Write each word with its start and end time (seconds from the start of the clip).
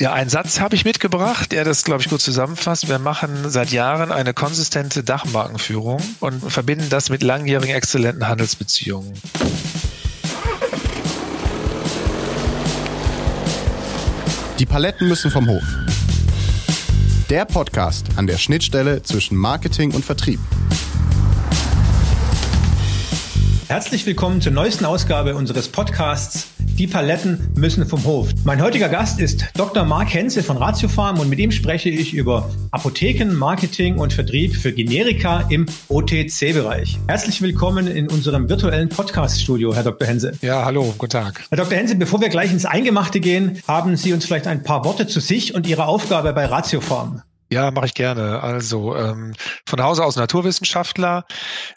Ja, 0.00 0.14
einen 0.14 0.30
Satz 0.30 0.60
habe 0.60 0.74
ich 0.76 0.86
mitgebracht, 0.86 1.52
der 1.52 1.62
das, 1.62 1.84
glaube 1.84 2.00
ich, 2.00 2.08
gut 2.08 2.22
zusammenfasst. 2.22 2.88
Wir 2.88 2.98
machen 2.98 3.50
seit 3.50 3.70
Jahren 3.70 4.12
eine 4.12 4.32
konsistente 4.32 5.04
Dachmarkenführung 5.04 6.00
und 6.20 6.40
verbinden 6.50 6.86
das 6.88 7.10
mit 7.10 7.22
langjährigen 7.22 7.74
exzellenten 7.74 8.26
Handelsbeziehungen. 8.26 9.12
Die 14.58 14.64
Paletten 14.64 15.06
müssen 15.06 15.30
vom 15.30 15.46
Hof. 15.46 15.64
Der 17.28 17.44
Podcast 17.44 18.06
an 18.16 18.26
der 18.26 18.38
Schnittstelle 18.38 19.02
zwischen 19.02 19.36
Marketing 19.36 19.92
und 19.92 20.02
Vertrieb. 20.02 20.40
Herzlich 23.68 24.06
willkommen 24.06 24.40
zur 24.40 24.52
neuesten 24.52 24.86
Ausgabe 24.86 25.36
unseres 25.36 25.68
Podcasts 25.68 26.46
Die 26.80 26.86
Paletten 26.86 27.52
müssen 27.58 27.84
vom 27.84 28.02
Hof. 28.04 28.30
Mein 28.44 28.62
heutiger 28.62 28.88
Gast 28.88 29.20
ist 29.20 29.44
Dr. 29.54 29.84
Mark 29.84 30.14
Henze 30.14 30.42
von 30.42 30.56
Ratiofarm 30.56 31.20
und 31.20 31.28
mit 31.28 31.38
ihm 31.38 31.52
spreche 31.52 31.90
ich 31.90 32.14
über 32.14 32.48
Apotheken, 32.70 33.34
Marketing 33.34 33.98
und 33.98 34.14
Vertrieb 34.14 34.56
für 34.56 34.72
Generika 34.72 35.44
im 35.50 35.66
OTC-Bereich. 35.88 36.98
Herzlich 37.06 37.42
willkommen 37.42 37.86
in 37.86 38.08
unserem 38.08 38.48
virtuellen 38.48 38.88
Podcast-Studio, 38.88 39.74
Herr 39.74 39.82
Dr. 39.82 40.08
Hense. 40.08 40.32
Ja, 40.40 40.64
hallo, 40.64 40.94
guten 40.96 41.12
Tag. 41.12 41.42
Herr 41.50 41.58
Dr. 41.58 41.76
Hense, 41.76 41.96
bevor 41.96 42.22
wir 42.22 42.30
gleich 42.30 42.50
ins 42.50 42.64
Eingemachte 42.64 43.20
gehen, 43.20 43.60
haben 43.68 43.98
Sie 43.98 44.14
uns 44.14 44.24
vielleicht 44.24 44.46
ein 44.46 44.62
paar 44.62 44.82
Worte 44.86 45.06
zu 45.06 45.20
sich 45.20 45.54
und 45.54 45.66
Ihrer 45.66 45.86
Aufgabe 45.86 46.32
bei 46.32 46.46
Ratiofarm. 46.46 47.20
Ja, 47.52 47.70
mache 47.72 47.84
ich 47.84 47.94
gerne. 47.94 48.42
Also 48.42 48.96
ähm, 48.96 49.34
von 49.68 49.82
Hause 49.82 50.02
aus 50.02 50.16
Naturwissenschaftler, 50.16 51.26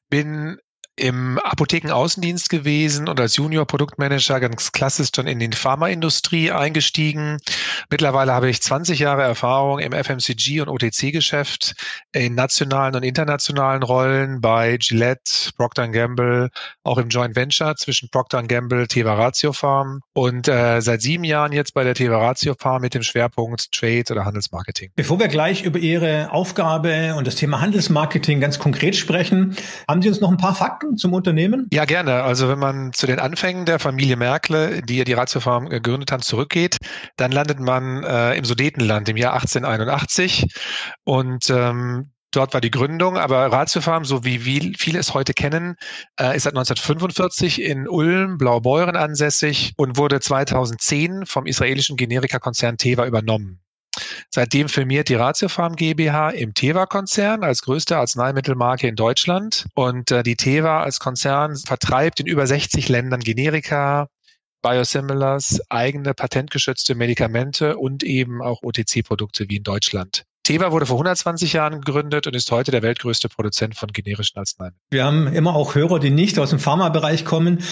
bin 0.09 0.59
im 0.95 1.39
Apothekenaußendienst 1.39 2.49
gewesen 2.49 3.09
und 3.09 3.20
als 3.20 3.35
Junior-Produktmanager 3.38 4.39
ganz 4.39 4.71
klassisch 4.71 5.09
schon 5.16 5.25
in 5.25 5.39
die 5.39 5.49
Pharmaindustrie 5.52 6.52
eingestiegen. 6.52 7.38
Mittlerweile 7.89 8.31
habe 8.31 8.49
ich 8.49 8.61
20 8.61 8.99
Jahre 8.99 9.23
Erfahrung 9.23 9.79
im 9.79 9.91
FMCG 9.91 10.61
und 10.61 10.69
OTC-Geschäft 10.69 11.75
in 12.11 12.36
nationalen 12.36 12.95
und 12.95 13.03
internationalen 13.03 13.81
Rollen 13.81 14.39
bei 14.39 14.77
Gillette, 14.77 15.52
Procter 15.58 15.88
Gamble, 15.88 16.49
auch 16.83 16.99
im 16.99 17.09
Joint 17.09 17.36
Venture 17.36 17.75
zwischen 17.75 18.09
Procter 18.09 18.44
Gamble, 18.44 18.88
Teva 18.88 19.16
Ratio 19.16 19.52
Farm 19.52 20.02
und 20.14 20.47
äh, 20.47 20.80
seit 20.81 21.02
sieben 21.02 21.23
Jahren 21.23 21.53
jetzt 21.53 21.73
bei 21.73 21.83
der 21.83 21.95
Teva 21.95 22.17
Ratio 22.19 22.53
Farm 22.58 22.83
mit 22.83 22.94
dem 22.94 23.02
Schwerpunkt 23.02 23.71
Trade 23.71 24.05
oder 24.11 24.25
Handelsmarketing. 24.25 24.91
Bevor 24.95 25.19
wir 25.19 25.27
gleich 25.27 25.64
über 25.64 25.80
Ihre 25.80 26.31
Aufgabe 26.31 27.16
und 27.16 27.25
das 27.25 27.36
Thema 27.36 27.61
Handelsmarketing 27.61 28.39
ganz 28.39 28.59
konkret 28.59 28.95
sprechen, 28.95 29.55
haben 29.88 30.03
Sie 30.03 30.09
uns 30.09 30.21
noch 30.21 30.30
ein 30.30 30.38
paar 30.38 30.53
Fakten 30.53 30.83
Fakten 30.84 30.98
zum 30.98 31.14
Unternehmen? 31.14 31.67
Ja, 31.72 31.86
gerne. 31.86 32.23
Also 32.23 32.50
wenn 32.50 32.59
man 32.59 32.94
zu 32.94 33.08
den 33.08 33.20
Anfängen 33.20 33.66
der 33.66 33.80
Familie 33.80 34.16
Merkle, 34.16 34.81
die 34.81 34.98
ja 34.98 35.03
die 35.03 35.14
Ratiofarm 35.14 35.70
gegründet 35.70 36.12
haben, 36.12 36.22
zurückgeht, 36.22 36.78
dann 37.17 37.31
landet 37.31 37.59
man 37.59 38.03
äh, 38.03 38.36
im 38.36 38.45
Sudetenland 38.45 39.09
im 39.09 39.17
Jahr 39.17 39.34
1881 39.34 40.48
und 41.04 41.50
ähm, 41.50 42.09
Dort 42.36 42.56
war 42.56 42.61
die 42.61 42.72
Gründung, 42.72 43.16
aber 43.16 43.52
Ratiofarm, 43.52 44.06
so 44.06 44.26
wie 44.26 44.39
viele 44.39 44.98
es 44.98 45.14
heute 45.14 45.36
kennen, 45.36 45.76
äh, 46.20 46.36
ist 46.36 46.45
seit 46.45 46.54
1945 46.54 47.61
in 47.61 47.88
Ulm, 47.88 48.39
Blaubeuren 48.39 48.95
ansässig 48.95 49.73
und 49.78 49.98
wurde 49.98 50.20
2010 50.20 51.28
vom 51.28 51.45
israelischen 51.45 51.95
Generika-Konzern 51.95 52.78
Teva 52.78 53.06
übernommen. 53.06 53.62
Seitdem 54.30 54.69
firmiert 54.69 55.09
die 55.09 55.16
Ratiofarm 55.16 55.75
GmbH 55.75 56.30
im 56.31 56.53
Teva-Konzern 56.53 57.44
als 57.44 57.61
größte 57.61 57.97
Arzneimittelmarke 57.97 58.88
in 58.88 58.95
Deutschland. 58.95 59.67
Und 59.75 60.11
äh, 60.11 60.23
die 60.23 60.36
Teva 60.36 60.81
als 60.81 61.00
Konzern 61.00 61.55
vertreibt 61.58 62.20
in 62.20 62.28
über 62.28 62.47
60 62.47 62.89
Ländern 62.89 63.20
Generika, 63.22 64.08
Biosimilars, 64.61 65.59
eigene 65.70 66.14
patentgeschützte 66.14 66.95
Medikamente 66.95 67.78
und 67.78 68.03
eben 68.03 68.42
auch 68.42 68.64
OTC-Produkte 68.64 69.50
wie 69.50 69.58
in 69.58 69.64
Deutschland. 69.64 70.23
Teva 70.44 70.72
wurde 70.72 70.86
vor 70.86 70.95
120 70.95 71.53
Jahren 71.53 71.81
gegründet 71.81 72.27
und 72.27 72.36
ist 72.36 72.52
heute 72.52 72.72
der 72.72 72.81
weltgrößte 72.81 73.30
Produzent 73.30 73.75
von 73.75 73.89
generischen 73.89 74.38
Arzneimitteln. 74.38 74.81
Wir 74.92 75.05
haben 75.05 75.27
immer 75.27 75.55
auch 75.55 75.76
Hörer, 75.76 75.99
die 75.99 76.09
nicht 76.09 76.37
aus 76.37 76.49
dem 76.49 76.59
Pharmabereich 76.59 77.23
kommen. 77.23 77.64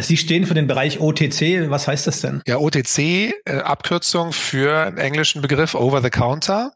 Sie 0.00 0.16
stehen 0.16 0.46
für 0.46 0.54
den 0.54 0.66
Bereich 0.66 1.00
OTC. 1.00 1.68
Was 1.70 1.88
heißt 1.88 2.06
das 2.06 2.20
denn? 2.20 2.42
Ja, 2.46 2.58
OTC, 2.58 2.98
äh, 2.98 3.32
Abkürzung 3.64 4.32
für 4.32 4.78
einen 4.78 4.98
englischen 4.98 5.42
Begriff 5.42 5.74
Over 5.74 6.00
the 6.00 6.10
Counter. 6.10 6.72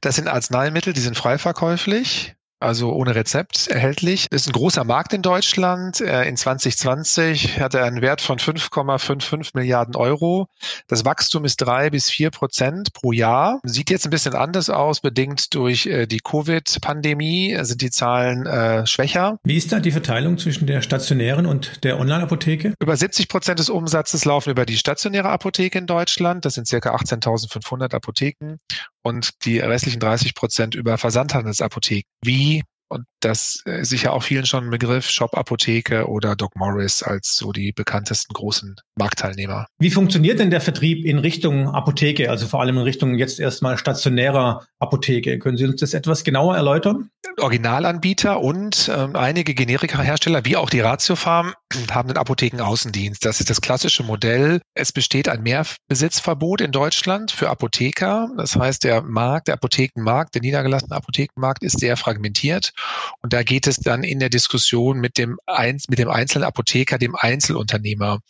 Das 0.00 0.16
sind 0.16 0.28
Arzneimittel, 0.28 0.92
die 0.92 1.00
sind 1.00 1.16
frei 1.16 1.38
verkäuflich 1.38 2.34
also 2.60 2.92
ohne 2.92 3.14
Rezept 3.14 3.68
erhältlich. 3.68 4.26
Ist 4.30 4.48
ein 4.48 4.52
großer 4.52 4.84
Markt 4.84 5.12
in 5.12 5.22
Deutschland. 5.22 6.00
Äh, 6.00 6.24
in 6.28 6.36
2020 6.36 7.60
hat 7.60 7.74
er 7.74 7.84
einen 7.84 8.02
Wert 8.02 8.20
von 8.20 8.38
5,55 8.38 9.50
Milliarden 9.54 9.96
Euro. 9.96 10.48
Das 10.86 11.04
Wachstum 11.04 11.44
ist 11.44 11.56
drei 11.56 11.90
bis 11.90 12.10
vier 12.10 12.30
Prozent 12.30 12.92
pro 12.92 13.12
Jahr. 13.12 13.60
Sieht 13.64 13.90
jetzt 13.90 14.06
ein 14.06 14.10
bisschen 14.10 14.34
anders 14.34 14.70
aus, 14.70 15.00
bedingt 15.00 15.54
durch 15.54 15.86
äh, 15.86 16.06
die 16.06 16.20
Covid-Pandemie 16.20 17.56
sind 17.62 17.80
die 17.80 17.90
Zahlen 17.90 18.46
äh, 18.46 18.86
schwächer. 18.86 19.38
Wie 19.44 19.56
ist 19.56 19.72
da 19.72 19.80
die 19.80 19.92
Verteilung 19.92 20.38
zwischen 20.38 20.66
der 20.66 20.82
stationären 20.82 21.46
und 21.46 21.84
der 21.84 21.98
Online-Apotheke? 21.98 22.74
Über 22.80 22.96
70 22.96 23.28
Prozent 23.28 23.58
des 23.58 23.70
Umsatzes 23.70 24.24
laufen 24.24 24.50
über 24.50 24.66
die 24.66 24.76
stationäre 24.76 25.28
Apotheke 25.28 25.78
in 25.78 25.86
Deutschland. 25.86 26.44
Das 26.44 26.54
sind 26.54 26.66
circa 26.66 26.94
18.500 26.94 27.94
Apotheken 27.94 28.58
und 29.02 29.44
die 29.44 29.58
restlichen 29.58 30.00
30 30.00 30.34
Prozent 30.34 30.74
über 30.74 30.98
Versandhandelsapotheken. 30.98 32.08
Wie 32.22 32.62
und 32.88 33.04
das 33.20 33.62
ist 33.64 33.90
sicher 33.90 34.12
auch 34.12 34.22
vielen 34.22 34.46
schon 34.46 34.64
ein 34.64 34.70
Begriff, 34.70 35.08
Shop 35.08 35.36
Apotheke 35.36 36.08
oder 36.08 36.36
Doc 36.36 36.56
Morris 36.56 37.02
als 37.02 37.36
so 37.36 37.52
die 37.52 37.72
bekanntesten 37.72 38.32
großen 38.32 38.76
Marktteilnehmer. 38.96 39.66
Wie 39.78 39.90
funktioniert 39.90 40.38
denn 40.38 40.50
der 40.50 40.60
Vertrieb 40.60 41.04
in 41.04 41.18
Richtung 41.18 41.68
Apotheke, 41.68 42.30
also 42.30 42.46
vor 42.46 42.60
allem 42.60 42.76
in 42.76 42.82
Richtung 42.82 43.16
jetzt 43.16 43.40
erstmal 43.40 43.78
stationärer 43.78 44.66
Apotheke? 44.78 45.38
Können 45.38 45.56
Sie 45.56 45.66
uns 45.66 45.80
das 45.80 45.94
etwas 45.94 46.24
genauer 46.24 46.56
erläutern? 46.56 47.10
Originalanbieter 47.38 48.40
und 48.40 48.90
ähm, 48.94 49.14
einige 49.14 49.54
Generika-Hersteller, 49.54 50.44
wie 50.44 50.56
auch 50.56 50.70
die 50.70 50.80
Ratiofarm, 50.80 51.54
haben 51.90 52.08
den 52.08 52.16
Apothekenaußendienst. 52.16 53.24
Das 53.24 53.40
ist 53.40 53.50
das 53.50 53.60
klassische 53.60 54.02
Modell. 54.02 54.60
Es 54.74 54.92
besteht 54.92 55.28
ein 55.28 55.42
Mehrbesitzverbot 55.42 56.60
in 56.60 56.72
Deutschland 56.72 57.30
für 57.30 57.50
Apotheker. 57.50 58.30
Das 58.36 58.56
heißt, 58.56 58.84
der 58.84 59.02
Markt, 59.02 59.48
der 59.48 59.54
Apothekenmarkt, 59.54 60.34
der 60.34 60.42
niedergelassene 60.42 60.96
Apothekenmarkt 60.96 61.62
ist 61.62 61.78
sehr 61.80 61.96
fragmentiert. 61.96 62.72
Und 63.22 63.32
da 63.32 63.42
geht 63.42 63.66
es 63.66 63.76
dann 63.76 64.02
in 64.02 64.18
der 64.18 64.28
Diskussion 64.28 64.98
mit 64.98 65.18
dem, 65.18 65.38
Einz 65.46 65.88
mit 65.88 65.98
dem 65.98 66.08
einzelnen 66.08 66.44
Apotheker, 66.44 66.98
dem 66.98 67.16
Einzelunternehmer. 67.16 68.20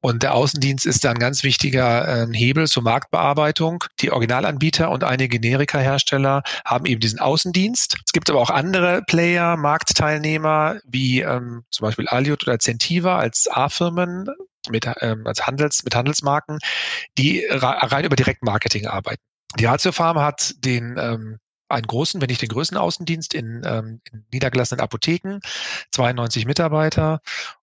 Und 0.00 0.22
der 0.22 0.34
Außendienst 0.34 0.86
ist 0.86 1.04
da 1.04 1.10
ein 1.10 1.18
ganz 1.18 1.42
wichtiger 1.42 2.26
äh, 2.26 2.26
Hebel 2.32 2.66
zur 2.66 2.82
Marktbearbeitung. 2.82 3.84
Die 4.00 4.10
Originalanbieter 4.10 4.90
und 4.90 5.04
einige 5.04 5.38
Generika-Hersteller 5.38 6.42
haben 6.64 6.86
eben 6.86 7.00
diesen 7.00 7.18
Außendienst. 7.18 7.96
Es 8.04 8.12
gibt 8.12 8.30
aber 8.30 8.40
auch 8.40 8.50
andere 8.50 9.02
Player, 9.02 9.56
Marktteilnehmer, 9.56 10.78
wie 10.84 11.20
ähm, 11.20 11.64
zum 11.70 11.86
Beispiel 11.86 12.08
Aliot 12.08 12.46
oder 12.46 12.58
Centiva 12.58 13.18
als 13.18 13.48
A-Firmen, 13.50 14.28
mit, 14.68 14.88
ähm, 15.00 15.26
als 15.26 15.46
Handels, 15.46 15.82
mit 15.84 15.94
Handelsmarken, 15.94 16.58
die 17.18 17.44
rein 17.48 18.04
über 18.04 18.16
Direktmarketing 18.16 18.86
arbeiten. 18.86 19.22
Die 19.58 19.66
Ratio 19.66 19.92
Farm 19.92 20.18
hat 20.18 20.54
den 20.58 20.96
ähm, 20.98 21.38
einen 21.72 21.86
großen, 21.86 22.20
wenn 22.20 22.28
nicht 22.28 22.42
den 22.42 22.48
größten 22.48 22.78
Außendienst 22.78 23.34
in, 23.34 23.62
ähm, 23.64 24.00
in 24.10 24.24
niedergelassenen 24.32 24.80
Apotheken, 24.80 25.40
92 25.92 26.46
Mitarbeiter 26.46 27.20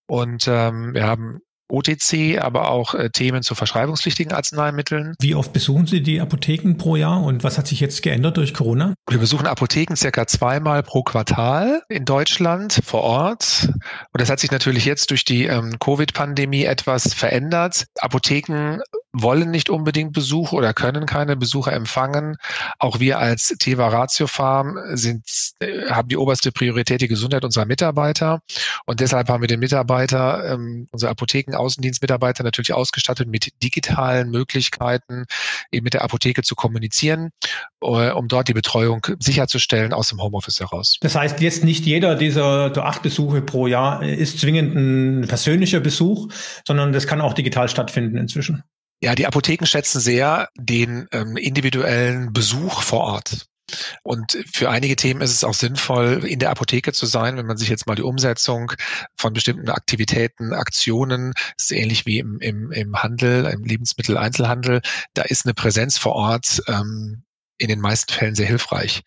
und 0.08 0.48
ähm, 0.48 0.94
wir 0.94 1.06
haben 1.06 1.42
OTC, 1.70 2.40
aber 2.42 2.70
auch 2.70 2.96
äh, 2.96 3.10
Themen 3.12 3.44
zu 3.44 3.56
verschreibungspflichtigen 3.56 4.34
Arzneimitteln. 4.34 5.16
Wie 5.20 5.36
oft 5.36 5.54
besuchen 5.54 5.86
Sie 5.86 6.02
die 6.02 6.20
Apotheken 6.20 6.76
pro 6.78 6.96
Jahr 6.96 7.24
und 7.24 7.44
was 7.44 7.58
hat 7.58 7.68
sich 7.68 7.80
jetzt 7.80 8.02
geändert 8.02 8.38
durch 8.38 8.54
Corona? 8.54 8.96
Wir 9.10 9.20
besuchen 9.20 9.48
Apotheken 9.48 9.96
circa 9.96 10.26
zweimal 10.28 10.84
pro 10.84 11.04
Quartal 11.04 11.84
in 11.90 12.06
Deutschland 12.06 12.82
vor 12.84 13.02
Ort. 13.02 13.70
Und 13.70 14.22
das 14.22 14.30
hat 14.30 14.40
sich 14.40 14.52
natürlich 14.52 14.86
jetzt 14.86 15.12
durch 15.12 15.24
die 15.24 15.46
ähm, 15.46 15.78
Covid-Pandemie 15.80 16.64
etwas 16.64 17.14
verändert. 17.14 17.86
Apotheken 18.00 18.80
wollen 19.14 19.50
nicht 19.52 19.70
unbedingt 19.70 20.14
Besuch 20.14 20.52
oder 20.52 20.74
können 20.74 21.06
keine 21.06 21.36
Besucher 21.36 21.74
empfangen. 21.74 22.38
Auch 22.78 23.00
wir 23.00 23.20
als 23.20 23.56
Teva 23.60 23.88
Ratio 23.88 24.28
Farm 24.28 24.78
sind, 24.94 25.24
äh, 25.60 25.90
haben 25.90 26.10
die 26.10 26.18
oberste 26.18 26.52
Priorität 26.52 27.02
die 27.02 27.08
Gesundheit 27.08 27.44
unserer 27.44 27.66
Mitarbeiter. 27.66 28.42
Und 28.86 29.00
deshalb 29.00 29.30
haben 29.30 29.42
wir 29.42 29.48
den 29.48 29.60
Mitarbeiter, 29.60 30.54
ähm, 30.54 30.88
unsere 30.92 31.12
Apotheken-Außendienstmitarbeiter 31.12 32.44
natürlich 32.44 32.74
ausgestattet 32.74 33.28
mit 33.28 33.52
digitalen 33.64 34.30
Möglichkeiten, 34.30 35.26
eben 35.72 35.84
mit 35.84 35.94
der 35.94 36.04
Apotheke 36.04 36.44
zu 36.44 36.56
kommunizieren, 36.56 37.32
äh, 37.82 38.12
um 38.12 38.28
dort 38.28 38.48
die 38.48 38.54
Betreuung 38.54 39.06
sicherzustellen 39.20 39.92
aus 39.94 40.10
dem 40.10 40.22
Homeoffice 40.22 40.60
heraus. 40.60 40.98
Das 41.02 41.16
heißt, 41.16 41.42
jetzt 41.42 41.64
nicht 41.64 41.86
jeder 41.86 42.16
dieser 42.16 42.72
acht 42.78 43.02
Besuche 43.02 43.42
pro 43.42 43.68
Jahr 43.68 44.04
ist 44.04 44.40
zwingend 44.40 44.76
ein 44.76 45.28
persönlicher 45.28 45.80
Besuch, 45.80 46.32
sondern 46.66 46.94
das 46.94 47.08
kann 47.08 47.22
auch 47.22 47.34
digital 47.34 47.70
stattfinden 47.70 48.18
inzwischen. 48.18 48.64
Ja, 49.02 49.16
die 49.16 49.28
Apotheken 49.28 49.66
schätzen 49.66 50.02
sehr 50.02 50.50
den 50.58 51.08
ähm, 51.12 51.38
individuellen 51.38 52.34
Besuch 52.34 52.82
vor 52.82 53.00
Ort. 53.00 53.46
Und 54.04 54.38
für 54.52 54.70
einige 54.70 54.96
Themen 54.96 55.22
ist 55.22 55.32
es 55.32 55.44
auch 55.44 55.54
sinnvoll, 55.54 56.26
in 56.26 56.40
der 56.40 56.50
Apotheke 56.50 56.92
zu 56.92 57.06
sein, 57.06 57.38
wenn 57.38 57.46
man 57.46 57.58
sich 57.58 57.70
jetzt 57.70 57.88
mal 57.88 57.96
die 57.96 58.02
Umsetzung 58.02 58.72
von 59.16 59.34
bestimmten 59.34 59.70
Aktivitäten, 59.70 60.54
Aktionen, 60.54 61.34
ist 61.58 61.72
ähnlich 61.72 62.06
wie 62.06 62.20
im, 62.20 62.40
im, 62.40 62.72
im 62.72 62.96
Handel, 62.96 63.46
im 63.46 63.64
Lebensmitteleinzelhandel, 63.64 64.82
da 65.14 65.22
ist 65.22 65.46
eine 65.46 65.54
Präsenz 65.54 65.98
vor 65.98 66.14
Ort 66.14 66.62
ähm, 66.68 67.24
in 67.60 67.68
den 67.68 67.80
meisten 67.80 68.12
Fällen 68.12 68.36
sehr 68.36 68.48
hilfreich. 68.48 69.04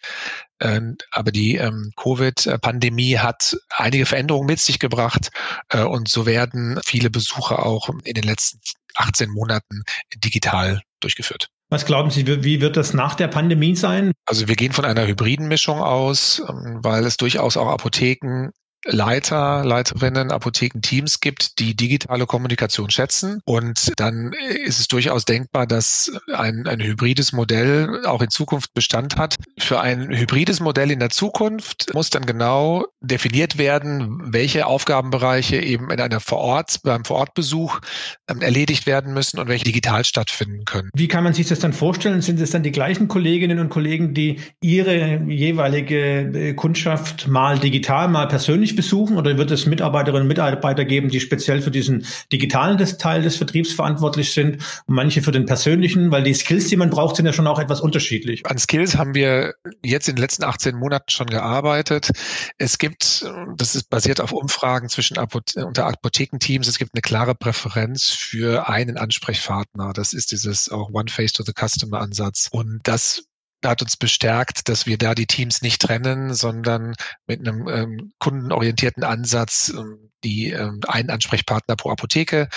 Ähm, 0.60 0.96
aber 1.10 1.32
die 1.32 1.56
ähm, 1.56 1.92
Covid-Pandemie 1.96 3.18
hat 3.18 3.56
einige 3.70 4.06
Veränderungen 4.06 4.46
mit 4.46 4.60
sich 4.60 4.78
gebracht 4.78 5.30
äh, 5.70 5.82
und 5.82 6.08
so 6.08 6.24
werden 6.24 6.78
viele 6.84 7.10
Besuche 7.10 7.58
auch 7.58 7.88
in 8.04 8.14
den 8.14 8.22
letzten 8.22 8.60
18 8.94 9.30
Monaten 9.30 9.82
digital 10.14 10.82
durchgeführt. 11.00 11.48
Was 11.70 11.86
glauben 11.86 12.10
Sie, 12.10 12.26
wie 12.44 12.60
wird 12.60 12.76
das 12.76 12.92
nach 12.92 13.14
der 13.14 13.28
Pandemie 13.28 13.74
sein? 13.74 14.12
Also 14.26 14.46
wir 14.46 14.56
gehen 14.56 14.72
von 14.72 14.84
einer 14.84 15.06
hybriden 15.06 15.48
Mischung 15.48 15.80
aus, 15.80 16.42
ähm, 16.46 16.80
weil 16.82 17.06
es 17.06 17.16
durchaus 17.16 17.56
auch 17.56 17.66
Apotheken 17.66 18.50
Leiter, 18.84 19.64
Leiterinnen, 19.64 20.30
Apothekenteams 20.32 21.20
gibt, 21.20 21.58
die 21.58 21.76
digitale 21.76 22.26
Kommunikation 22.26 22.90
schätzen. 22.90 23.40
Und 23.44 23.92
dann 23.96 24.32
ist 24.64 24.80
es 24.80 24.88
durchaus 24.88 25.24
denkbar, 25.24 25.66
dass 25.66 26.10
ein, 26.32 26.66
ein 26.66 26.80
hybrides 26.80 27.32
Modell 27.32 28.04
auch 28.06 28.22
in 28.22 28.30
Zukunft 28.30 28.74
Bestand 28.74 29.16
hat. 29.16 29.36
Für 29.58 29.80
ein 29.80 30.08
hybrides 30.10 30.60
Modell 30.60 30.90
in 30.90 30.98
der 30.98 31.10
Zukunft 31.10 31.92
muss 31.94 32.10
dann 32.10 32.26
genau 32.26 32.86
definiert 33.00 33.58
werden, 33.58 34.32
welche 34.32 34.66
Aufgabenbereiche 34.66 35.56
eben 35.56 35.90
in 35.90 36.00
einer 36.00 36.20
Vorort, 36.20 36.80
beim 36.82 37.04
Vorortbesuch 37.04 37.80
ähm, 38.28 38.40
erledigt 38.40 38.86
werden 38.86 39.14
müssen 39.14 39.38
und 39.38 39.48
welche 39.48 39.64
digital 39.64 40.04
stattfinden 40.04 40.64
können. 40.64 40.90
Wie 40.94 41.08
kann 41.08 41.24
man 41.24 41.34
sich 41.34 41.48
das 41.48 41.58
dann 41.60 41.72
vorstellen? 41.72 42.20
Sind 42.20 42.40
es 42.40 42.50
dann 42.50 42.62
die 42.62 42.72
gleichen 42.72 43.08
Kolleginnen 43.08 43.58
und 43.58 43.68
Kollegen, 43.68 44.14
die 44.14 44.40
ihre 44.60 45.22
jeweilige 45.26 46.20
äh, 46.20 46.54
Kundschaft 46.54 47.28
mal 47.28 47.58
digital, 47.58 48.08
mal 48.08 48.26
persönlich 48.26 48.71
persönlich 48.72 48.76
besuchen 48.76 49.16
oder 49.16 49.36
wird 49.38 49.50
es 49.50 49.66
Mitarbeiterinnen 49.66 50.22
und 50.22 50.28
Mitarbeiter 50.28 50.84
geben, 50.84 51.08
die 51.08 51.20
speziell 51.20 51.62
für 51.62 51.70
diesen 51.70 52.06
digitalen 52.32 52.78
Teil 52.98 53.22
des 53.22 53.36
Vertriebs 53.36 53.72
verantwortlich 53.72 54.32
sind 54.32 54.56
und 54.86 54.94
manche 54.94 55.22
für 55.22 55.32
den 55.32 55.46
persönlichen, 55.46 56.10
weil 56.10 56.22
die 56.22 56.34
Skills, 56.34 56.68
die 56.68 56.76
man 56.76 56.90
braucht, 56.90 57.16
sind 57.16 57.26
ja 57.26 57.32
schon 57.32 57.46
auch 57.46 57.58
etwas 57.58 57.80
unterschiedlich. 57.80 58.44
An 58.46 58.58
Skills 58.58 58.96
haben 58.96 59.14
wir 59.14 59.54
jetzt 59.82 60.08
in 60.08 60.16
den 60.16 60.22
letzten 60.22 60.44
18 60.44 60.76
Monaten 60.76 61.10
schon 61.10 61.26
gearbeitet. 61.26 62.10
Es 62.58 62.78
gibt, 62.78 63.24
das 63.56 63.74
ist 63.74 63.90
basiert 63.90 64.20
auf 64.20 64.32
Umfragen 64.32 64.88
zwischen 64.88 65.18
Apothe 65.18 65.64
unter 65.66 65.86
Apothekenteams, 65.86 66.68
es 66.68 66.78
gibt 66.78 66.92
eine 66.94 67.02
klare 67.02 67.34
Präferenz 67.34 68.10
für 68.10 68.68
einen 68.68 68.96
Ansprechpartner. 68.96 69.92
Das 69.92 70.12
ist 70.12 70.32
dieses 70.32 70.70
auch 70.70 70.90
One 70.92 71.10
Face 71.10 71.32
to 71.32 71.42
the 71.44 71.52
Customer 71.52 72.00
Ansatz. 72.00 72.48
Und 72.50 72.80
das 72.84 73.24
hat 73.70 73.82
uns 73.82 73.96
bestärkt, 73.96 74.68
dass 74.68 74.86
wir 74.86 74.98
da 74.98 75.14
die 75.14 75.26
Teams 75.26 75.62
nicht 75.62 75.80
trennen, 75.80 76.34
sondern 76.34 76.94
mit 77.26 77.40
einem 77.40 77.68
ähm, 77.68 78.12
kundenorientierten 78.18 79.04
Ansatz 79.04 79.72
ähm, 79.74 80.12
die 80.24 80.50
ähm, 80.50 80.80
einen 80.86 81.10
Ansprechpartner 81.10 81.76
pro 81.76 81.90
Apotheke 81.90 82.48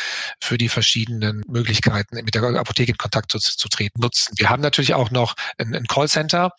für 0.41 0.57
die 0.57 0.69
verschiedenen 0.69 1.43
Möglichkeiten, 1.47 2.15
mit 2.23 2.35
der 2.35 2.43
Apotheke 2.43 2.91
in 2.91 2.97
Kontakt 2.97 3.31
zu, 3.31 3.39
zu 3.39 3.67
treten, 3.69 4.01
nutzen. 4.01 4.33
Wir 4.37 4.49
haben 4.49 4.61
natürlich 4.61 4.93
auch 4.93 5.11
noch 5.11 5.35
ein, 5.57 5.73
ein 5.75 5.87
Callcenter 5.87 6.51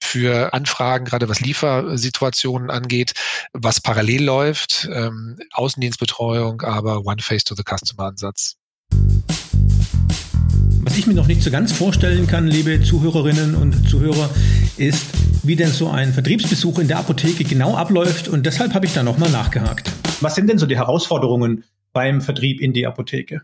für 0.00 0.52
Anfragen, 0.52 1.04
gerade 1.04 1.28
was 1.28 1.40
Liefersituationen 1.40 2.70
angeht, 2.70 3.12
was 3.52 3.80
parallel 3.80 4.24
läuft, 4.24 4.88
ähm, 4.92 5.38
Außendienstbetreuung, 5.52 6.62
aber 6.62 7.04
One 7.04 7.22
Face 7.22 7.44
to 7.44 7.54
the 7.54 7.64
Customer 7.64 8.08
Ansatz. 8.08 8.56
Was 10.84 10.98
ich 10.98 11.06
mir 11.06 11.14
noch 11.14 11.28
nicht 11.28 11.42
so 11.42 11.50
ganz 11.52 11.70
vorstellen 11.70 12.26
kann, 12.26 12.48
liebe 12.48 12.82
Zuhörerinnen 12.82 13.54
und 13.54 13.88
Zuhörer, 13.88 14.28
ist, 14.76 15.06
wie 15.44 15.54
denn 15.54 15.70
so 15.70 15.88
ein 15.88 16.12
Vertriebsbesuch 16.12 16.80
in 16.80 16.88
der 16.88 16.98
Apotheke 16.98 17.44
genau 17.44 17.76
abläuft 17.76 18.26
und 18.26 18.44
deshalb 18.46 18.74
habe 18.74 18.86
ich 18.86 18.92
da 18.92 19.04
nochmal 19.04 19.30
nachgehakt. 19.30 19.92
Was 20.20 20.34
sind 20.34 20.50
denn 20.50 20.58
so 20.58 20.66
die 20.66 20.76
Herausforderungen 20.76 21.62
beim 21.92 22.20
Vertrieb 22.20 22.60
in 22.60 22.72
die 22.72 22.84
Apotheke? 22.84 23.42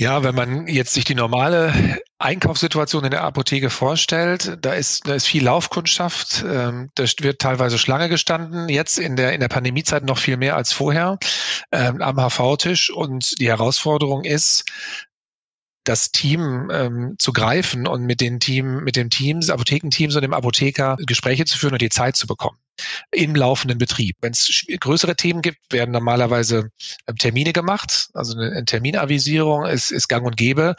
Ja, 0.00 0.22
wenn 0.22 0.34
man 0.34 0.66
jetzt 0.68 0.94
sich 0.94 1.04
die 1.04 1.14
normale 1.14 1.74
Einkaufssituation 2.18 3.04
in 3.04 3.10
der 3.10 3.24
Apotheke 3.24 3.68
vorstellt, 3.68 4.56
da 4.62 4.72
ist, 4.72 5.06
da 5.06 5.12
ist 5.12 5.26
viel 5.26 5.44
Laufkundschaft, 5.44 6.42
ähm, 6.48 6.88
da 6.94 7.04
wird 7.20 7.40
teilweise 7.40 7.76
Schlange 7.76 8.08
gestanden, 8.08 8.70
jetzt 8.70 8.98
in 8.98 9.16
der, 9.16 9.34
in 9.34 9.40
der 9.40 9.48
Pandemiezeit 9.48 10.04
noch 10.04 10.16
viel 10.16 10.38
mehr 10.38 10.56
als 10.56 10.72
vorher 10.72 11.18
ähm, 11.72 12.00
am 12.00 12.16
HV-Tisch 12.16 12.88
und 12.88 13.38
die 13.38 13.48
Herausforderung 13.48 14.24
ist, 14.24 14.64
das 15.90 16.12
Team 16.12 16.70
ähm, 16.72 17.16
zu 17.18 17.32
greifen 17.32 17.88
und 17.88 18.04
mit 18.04 18.20
den 18.20 18.38
Team, 18.38 18.84
mit 18.84 18.94
dem 18.94 19.10
Team, 19.10 19.40
Apothekenteams 19.48 20.14
und 20.14 20.22
dem 20.22 20.32
Apotheker 20.32 20.96
Gespräche 21.04 21.44
zu 21.46 21.58
führen 21.58 21.72
und 21.72 21.82
die 21.82 21.88
Zeit 21.88 22.14
zu 22.14 22.28
bekommen 22.28 22.56
im 23.10 23.34
laufenden 23.34 23.76
Betrieb. 23.76 24.16
Wenn 24.20 24.32
es 24.32 24.64
größere 24.78 25.16
Themen 25.16 25.42
gibt, 25.42 25.58
werden 25.70 25.90
normalerweise 25.90 26.70
ähm, 27.08 27.16
Termine 27.16 27.52
gemacht. 27.52 28.08
Also 28.14 28.38
eine, 28.38 28.52
eine 28.52 28.64
Terminavisierung 28.64 29.66
ist, 29.66 29.90
ist 29.90 30.08
gang 30.08 30.24
und 30.24 30.36
gäbe 30.36 30.76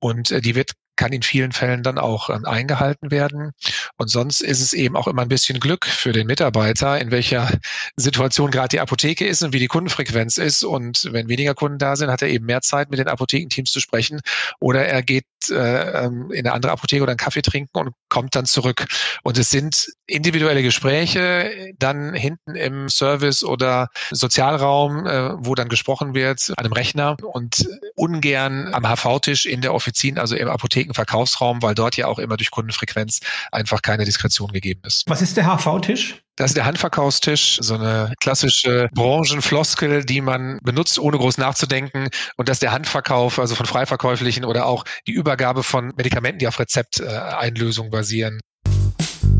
und 0.00 0.32
äh, 0.32 0.40
die 0.40 0.56
wird 0.56 0.72
kann 0.98 1.12
in 1.12 1.22
vielen 1.22 1.52
Fällen 1.52 1.82
dann 1.82 1.96
auch 1.96 2.28
ähm, 2.28 2.44
eingehalten 2.44 3.10
werden. 3.10 3.52
Und 3.96 4.08
sonst 4.10 4.42
ist 4.42 4.60
es 4.60 4.74
eben 4.74 4.96
auch 4.96 5.08
immer 5.08 5.22
ein 5.22 5.28
bisschen 5.28 5.60
Glück 5.60 5.86
für 5.86 6.12
den 6.12 6.26
Mitarbeiter, 6.26 7.00
in 7.00 7.10
welcher 7.10 7.50
Situation 7.96 8.50
gerade 8.50 8.68
die 8.68 8.80
Apotheke 8.80 9.26
ist 9.26 9.42
und 9.42 9.54
wie 9.54 9.60
die 9.60 9.68
Kundenfrequenz 9.68 10.36
ist. 10.36 10.64
Und 10.64 11.08
wenn 11.12 11.28
weniger 11.28 11.54
Kunden 11.54 11.78
da 11.78 11.96
sind, 11.96 12.10
hat 12.10 12.20
er 12.20 12.28
eben 12.28 12.44
mehr 12.44 12.60
Zeit, 12.60 12.90
mit 12.90 12.98
den 12.98 13.08
Apothekenteams 13.08 13.70
zu 13.70 13.80
sprechen. 13.80 14.20
Oder 14.60 14.86
er 14.86 15.02
geht 15.02 15.24
äh, 15.50 16.04
ähm, 16.04 16.30
in 16.32 16.46
eine 16.46 16.52
andere 16.52 16.72
Apotheke 16.72 17.02
oder 17.02 17.12
einen 17.12 17.18
Kaffee 17.18 17.42
trinken 17.42 17.78
und 17.78 17.94
kommt 18.08 18.34
dann 18.34 18.44
zurück. 18.44 18.86
Und 19.22 19.38
es 19.38 19.50
sind 19.50 19.88
individuelle 20.06 20.62
Gespräche 20.62 21.72
dann 21.78 22.12
hinten 22.12 22.56
im 22.56 22.88
Service 22.88 23.44
oder 23.44 23.88
Sozialraum, 24.10 25.06
äh, 25.06 25.30
wo 25.36 25.54
dann 25.54 25.68
gesprochen 25.68 26.14
wird, 26.14 26.50
an 26.56 26.64
einem 26.64 26.72
Rechner 26.72 27.16
und 27.22 27.68
ungern 27.94 28.74
am 28.74 28.84
HV-Tisch 28.84 29.46
in 29.46 29.60
der 29.60 29.74
Offizin, 29.74 30.18
also 30.18 30.34
im 30.34 30.48
Apothekenverkaufsraum, 30.88 31.62
weil 31.62 31.74
dort 31.74 31.96
ja 31.96 32.06
auch 32.06 32.18
immer 32.18 32.36
durch 32.36 32.50
Kundenfrequenz 32.50 33.20
einfach 33.52 33.82
keine 33.82 34.04
Diskretion 34.04 34.52
gegeben 34.52 34.80
ist. 34.84 35.04
Was 35.06 35.22
ist 35.22 35.36
der 35.36 35.44
HV-Tisch? 35.44 36.22
Das 36.36 36.52
ist 36.52 36.56
der 36.56 36.66
Handverkaufstisch, 36.66 37.58
so 37.60 37.74
eine 37.74 38.12
klassische 38.20 38.88
Branchenfloskel, 38.94 40.04
die 40.04 40.20
man 40.20 40.60
benutzt, 40.62 40.98
ohne 41.00 41.18
groß 41.18 41.36
nachzudenken. 41.38 42.08
Und 42.36 42.48
das 42.48 42.56
ist 42.56 42.62
der 42.62 42.70
Handverkauf, 42.70 43.40
also 43.40 43.56
von 43.56 43.66
Freiverkäuflichen 43.66 44.44
oder 44.44 44.66
auch 44.66 44.84
die 45.08 45.12
Übergabe 45.12 45.64
von 45.64 45.92
Medikamenten, 45.96 46.38
die 46.38 46.46
auf 46.46 46.60
Rezepteinlösung 46.60 47.90
basieren. 47.90 48.38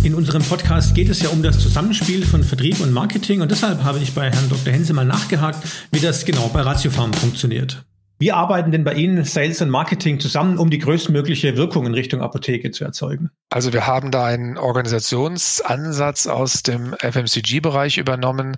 In 0.02 0.14
unserem 0.14 0.42
Podcast 0.42 0.94
geht 0.94 1.08
es 1.08 1.22
ja 1.22 1.28
um 1.28 1.42
das 1.42 1.60
Zusammenspiel 1.60 2.26
von 2.26 2.42
Vertrieb 2.42 2.80
und 2.80 2.92
Marketing 2.92 3.42
und 3.42 3.50
deshalb 3.50 3.84
habe 3.84 3.98
ich 3.98 4.14
bei 4.14 4.30
Herrn 4.30 4.48
Dr. 4.48 4.72
Hense 4.72 4.92
mal 4.92 5.04
nachgehakt, 5.04 5.66
wie 5.92 6.00
das 6.00 6.24
genau 6.24 6.48
bei 6.48 6.62
Ratiofarm 6.62 7.12
funktioniert. 7.12 7.84
Wie 8.20 8.32
arbeiten 8.32 8.72
denn 8.72 8.82
bei 8.82 8.94
Ihnen 8.94 9.24
Sales 9.24 9.62
und 9.62 9.70
Marketing 9.70 10.18
zusammen, 10.18 10.58
um 10.58 10.70
die 10.70 10.78
größtmögliche 10.78 11.56
Wirkung 11.56 11.86
in 11.86 11.94
Richtung 11.94 12.20
Apotheke 12.20 12.72
zu 12.72 12.84
erzeugen? 12.84 13.30
Also 13.48 13.72
wir 13.72 13.86
haben 13.86 14.10
da 14.10 14.24
einen 14.24 14.58
Organisationsansatz 14.58 16.26
aus 16.26 16.64
dem 16.64 16.94
FMCG-Bereich 16.98 17.96
übernommen 17.96 18.56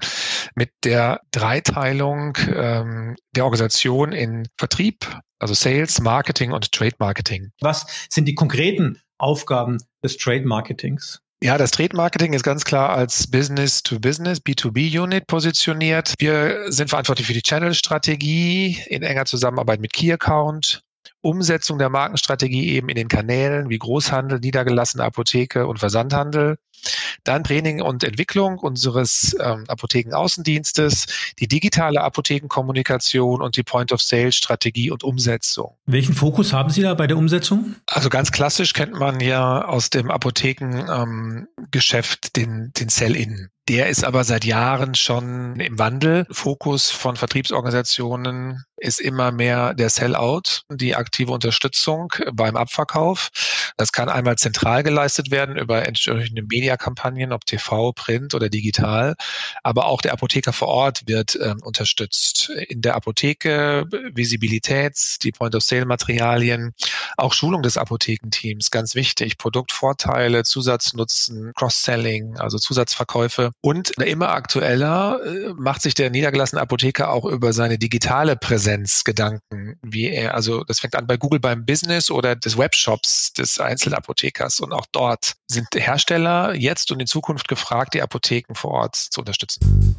mit 0.54 0.70
der 0.84 1.20
Dreiteilung 1.30 2.38
ähm, 2.54 3.16
der 3.36 3.44
Organisation 3.44 4.12
in 4.12 4.48
Vertrieb, 4.56 5.06
also 5.38 5.52
Sales, 5.52 6.00
Marketing 6.00 6.52
und 6.52 6.72
Trade 6.72 6.96
Marketing. 6.98 7.50
Was 7.60 7.86
sind 8.08 8.26
die 8.26 8.34
konkreten 8.34 8.98
Aufgaben 9.18 9.76
des 10.02 10.16
Trade 10.16 10.46
Marketings? 10.46 11.20
Ja, 11.42 11.56
das 11.56 11.70
Trade 11.70 11.96
Marketing 11.96 12.34
ist 12.34 12.42
ganz 12.42 12.64
klar 12.64 12.90
als 12.90 13.26
Business 13.26 13.82
to 13.82 13.98
Business, 13.98 14.40
B2B 14.40 15.00
Unit 15.00 15.26
positioniert. 15.26 16.12
Wir 16.18 16.70
sind 16.70 16.90
verantwortlich 16.90 17.26
für 17.26 17.32
die 17.32 17.40
Channel-Strategie 17.40 18.76
in 18.88 19.02
enger 19.02 19.24
Zusammenarbeit 19.24 19.80
mit 19.80 19.94
Key 19.94 20.12
Account. 20.12 20.82
Umsetzung 21.22 21.78
der 21.78 21.90
Markenstrategie 21.90 22.70
eben 22.70 22.88
in 22.88 22.96
den 22.96 23.08
Kanälen 23.08 23.68
wie 23.68 23.78
Großhandel, 23.78 24.40
niedergelassene 24.40 25.04
Apotheke 25.04 25.66
und 25.66 25.78
Versandhandel. 25.78 26.56
Dann 27.24 27.44
Training 27.44 27.82
und 27.82 28.04
Entwicklung 28.04 28.58
unseres 28.58 29.36
ähm, 29.40 29.64
Apothekenaußendienstes, 29.68 31.06
die 31.38 31.48
digitale 31.48 32.00
Apothekenkommunikation 32.00 33.42
und 33.42 33.56
die 33.56 33.62
Point-of-Sale-Strategie 33.62 34.90
und 34.90 35.04
Umsetzung. 35.04 35.76
Welchen 35.86 36.14
Fokus 36.14 36.52
haben 36.52 36.70
Sie 36.70 36.82
da 36.82 36.94
bei 36.94 37.06
der 37.06 37.18
Umsetzung? 37.18 37.76
Also 37.86 38.08
ganz 38.08 38.32
klassisch 38.32 38.72
kennt 38.72 38.94
man 38.94 39.20
ja 39.20 39.64
aus 39.64 39.90
dem 39.90 40.10
Apothekengeschäft 40.10 42.26
ähm, 42.26 42.32
den, 42.36 42.72
den 42.78 42.88
Sell-In 42.88 43.48
Der 43.68 43.88
ist 43.88 44.04
aber 44.04 44.24
seit 44.24 44.44
Jahren 44.44 44.94
schon 44.94 45.60
im 45.60 45.78
Wandel. 45.78 46.26
Fokus 46.30 46.90
von 46.90 47.16
Vertriebsorganisationen 47.16 48.64
ist 48.76 49.00
immer 49.00 49.30
mehr 49.30 49.74
der 49.74 49.90
Sellout, 49.90 50.62
die 50.70 50.96
aktive 51.10 51.32
Unterstützung 51.32 52.12
beim 52.32 52.56
Abverkauf. 52.56 53.30
Das 53.76 53.90
kann 53.90 54.08
einmal 54.08 54.36
zentral 54.36 54.84
geleistet 54.84 55.32
werden 55.32 55.56
über 55.56 55.84
entsprechende 55.84 56.42
Mediakampagnen, 56.42 57.32
ob 57.32 57.44
TV, 57.44 57.92
Print 57.92 58.32
oder 58.34 58.48
digital. 58.48 59.16
Aber 59.64 59.86
auch 59.86 60.02
der 60.02 60.12
Apotheker 60.12 60.52
vor 60.52 60.68
Ort 60.68 61.08
wird 61.08 61.34
äh, 61.34 61.56
unterstützt. 61.62 62.50
In 62.68 62.80
der 62.80 62.94
Apotheke 62.94 63.86
Visibilität, 64.12 65.16
die 65.24 65.32
Point-of-Sale-Materialien, 65.32 66.74
auch 67.16 67.32
Schulung 67.32 67.62
des 67.62 67.76
Apothekenteams, 67.76 68.70
ganz 68.70 68.94
wichtig. 68.94 69.36
Produktvorteile, 69.36 70.44
Zusatznutzen, 70.44 71.52
Cross-Selling, 71.56 72.36
also 72.36 72.58
Zusatzverkäufe. 72.58 73.50
Und 73.62 73.90
immer 73.98 74.28
aktueller 74.28 75.18
äh, 75.24 75.54
macht 75.54 75.82
sich 75.82 75.94
der 75.94 76.10
niedergelassene 76.10 76.60
Apotheker 76.60 77.10
auch 77.10 77.24
über 77.24 77.52
seine 77.52 77.78
digitale 77.78 78.36
Präsenz 78.36 79.02
Gedanken, 79.02 79.76
wie 79.82 80.08
er, 80.08 80.36
also 80.36 80.62
das 80.62 80.78
fängt 80.78 80.94
an 81.00 81.06
bei 81.06 81.16
Google 81.16 81.40
beim 81.40 81.64
Business 81.64 82.10
oder 82.10 82.36
des 82.36 82.56
Webshops 82.56 83.32
des 83.32 83.58
Einzelapothekers. 83.58 84.60
Und 84.60 84.72
auch 84.72 84.86
dort 84.92 85.32
sind 85.48 85.66
Hersteller 85.74 86.54
jetzt 86.54 86.92
und 86.92 87.00
in 87.00 87.06
Zukunft 87.06 87.48
gefragt, 87.48 87.94
die 87.94 88.02
Apotheken 88.02 88.54
vor 88.54 88.70
Ort 88.70 88.96
zu 88.96 89.20
unterstützen. 89.20 89.96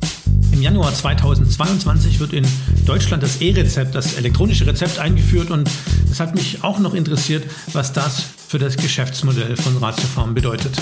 Im 0.51 0.61
Januar 0.61 0.93
2022 0.93 2.19
wird 2.19 2.33
in 2.33 2.47
Deutschland 2.85 3.23
das 3.23 3.41
E-Rezept, 3.41 3.95
das 3.95 4.15
elektronische 4.15 4.65
Rezept 4.67 4.99
eingeführt 4.99 5.49
und 5.49 5.69
es 6.11 6.19
hat 6.19 6.35
mich 6.35 6.63
auch 6.63 6.79
noch 6.79 6.93
interessiert, 6.93 7.43
was 7.73 7.93
das 7.93 8.23
für 8.47 8.59
das 8.59 8.77
Geschäftsmodell 8.77 9.55
von 9.57 9.77
Ratiofarm 9.77 10.33
bedeutet. 10.33 10.75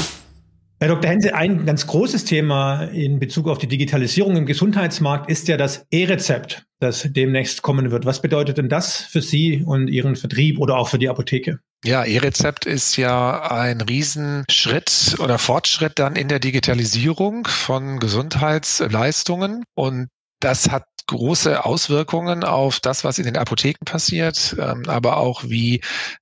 Herr 0.81 0.88
Dr. 0.88 1.12
Hense, 1.12 1.36
ein 1.36 1.65
ganz 1.65 1.88
großes 1.88 2.24
Thema 2.24 2.83
in 2.83 3.19
Bezug 3.19 3.50
auf 3.50 3.57
die 3.57 3.67
Digitalisierung 3.67 4.38
im 4.38 4.45
Gesundheitsmarkt 4.45 5.29
ist 5.29 5.50
ja 5.50 5.57
das 5.57 5.86
E-Rezept, 5.91 6.67
das 6.79 7.05
demnächst 7.12 7.62
kommen 7.62 7.91
wird. 7.91 8.05
Was 8.05 8.21
bedeutet 8.21 8.57
denn 8.57 8.69
das 8.69 8.95
für 9.01 9.21
Sie 9.21 9.62
und 9.65 9.89
Ihren 9.89 10.15
Vertrieb 10.15 10.57
oder 10.57 10.77
auch 10.77 10.88
für 10.88 10.98
die 10.98 11.09
Apotheke? 11.09 11.59
Ja, 11.83 12.05
E-Rezept 12.05 12.65
ist 12.65 12.95
ja 12.95 13.51
ein 13.51 13.81
Riesenschritt 13.81 15.17
oder 15.19 15.38
Fortschritt 15.38 16.00
dann 16.00 16.15
in 16.15 16.29
der 16.29 16.39
Digitalisierung 16.39 17.45
von 17.45 18.00
Gesundheitsleistungen. 18.00 19.65
Und 19.75 20.07
das 20.39 20.69
hat 20.69 20.86
große 21.08 21.65
Auswirkungen 21.65 22.43
auf 22.43 22.79
das, 22.79 23.03
was 23.03 23.17
in 23.17 23.25
den 23.25 23.36
Apotheken 23.36 23.84
passiert, 23.84 24.55
ähm, 24.60 24.84
aber 24.88 25.17
auch 25.17 25.43
wie 25.43 25.81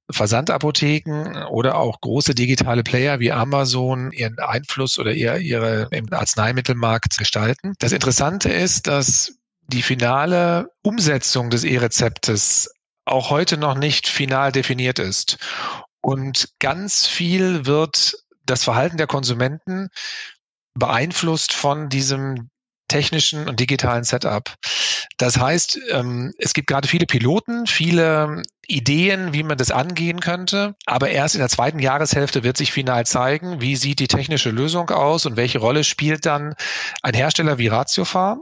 Versandapotheken 0.10 1.46
oder 1.50 1.78
auch 1.78 2.00
große 2.00 2.34
digitale 2.34 2.84
Player 2.84 3.20
wie 3.20 3.34
Amazon 3.34 4.12
ihren 4.14 4.40
Einfluss 4.40 4.98
oder 4.98 5.12
ihr, 5.12 5.38
ihre 5.38 5.90
im 5.92 6.12
Arzneimittelmarkt 6.12 7.18
gestalten. 7.18 7.74
Das 7.80 7.92
Interessante 7.92 8.50
ist, 8.50 8.88
dass 8.88 9.38
die 9.64 9.82
finale 9.82 10.70
Umsetzung 10.84 11.50
des 11.50 11.66
E-Rezeptes 11.66 12.72
auch 13.04 13.30
heute 13.30 13.58
noch 13.58 13.76
nicht 13.76 14.08
final 14.08 14.54
definiert 14.54 15.00
ist. 15.00 15.38
Und 16.00 16.50
ganz 16.60 17.06
viel 17.06 17.66
wird 17.66 18.16
das 18.46 18.64
Verhalten 18.64 18.96
der 18.96 19.08
Konsumenten 19.08 19.90
beeinflusst 20.74 21.54
von 21.54 21.90
diesem 21.90 22.50
technischen 22.88 23.48
und 23.48 23.60
digitalen 23.60 24.04
Setup. 24.04 24.54
Das 25.18 25.38
heißt, 25.38 25.80
ähm, 25.92 26.34
es 26.38 26.54
gibt 26.54 26.68
gerade 26.68 26.88
viele 26.88 27.06
Piloten, 27.06 27.68
viele 27.68 28.44
Ideen, 28.68 29.34
wie 29.34 29.44
man 29.44 29.58
das 29.58 29.72
angehen 29.72 30.20
könnte. 30.20 30.76
Aber 30.86 31.10
erst 31.10 31.36
in 31.36 31.40
der 31.40 31.50
zweiten 31.50 31.80
Jahreshälfte 31.80 32.44
wird 32.44 32.58
sich 32.58 32.72
final 32.72 33.06
zeigen, 33.06 33.62
wie 33.62 33.76
sieht 33.76 34.00
die 34.00 34.08
technische 34.08 34.52
Lösung 34.52 34.90
aus 34.90 35.26
und 35.26 35.38
welche 35.38 35.60
Rolle 35.60 35.84
spielt 35.84 36.26
dann 36.26 36.54
ein 37.02 37.14
Hersteller 37.14 37.58
wie 37.58 37.68
Ratiofarm 37.68 38.42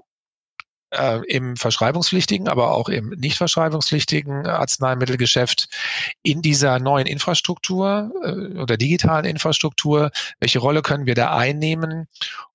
äh, 0.91 1.19
im 1.27 1.55
verschreibungspflichtigen, 1.55 2.47
aber 2.47 2.71
auch 2.71 2.89
im 2.89 3.09
nicht 3.09 3.37
verschreibungspflichtigen 3.37 4.47
Arzneimittelgeschäft 4.47 5.67
in 6.23 6.41
dieser 6.41 6.79
neuen 6.79 7.07
Infrastruktur 7.07 8.11
äh, 8.23 8.57
oder 8.57 8.77
digitalen 8.77 9.25
Infrastruktur. 9.25 10.11
Welche 10.39 10.59
Rolle 10.59 10.81
können 10.81 11.05
wir 11.05 11.15
da 11.15 11.35
einnehmen? 11.35 12.07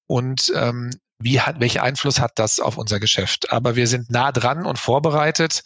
Und 0.06 0.52
ähm, 0.56 0.90
wie 1.20 1.40
hat, 1.40 1.60
welchen 1.60 1.80
Einfluss 1.80 2.18
hat 2.18 2.32
das 2.38 2.60
auf 2.60 2.78
unser 2.78 2.98
Geschäft? 2.98 3.52
Aber 3.52 3.76
wir 3.76 3.86
sind 3.86 4.10
nah 4.10 4.32
dran 4.32 4.64
und 4.64 4.78
vorbereitet, 4.78 5.62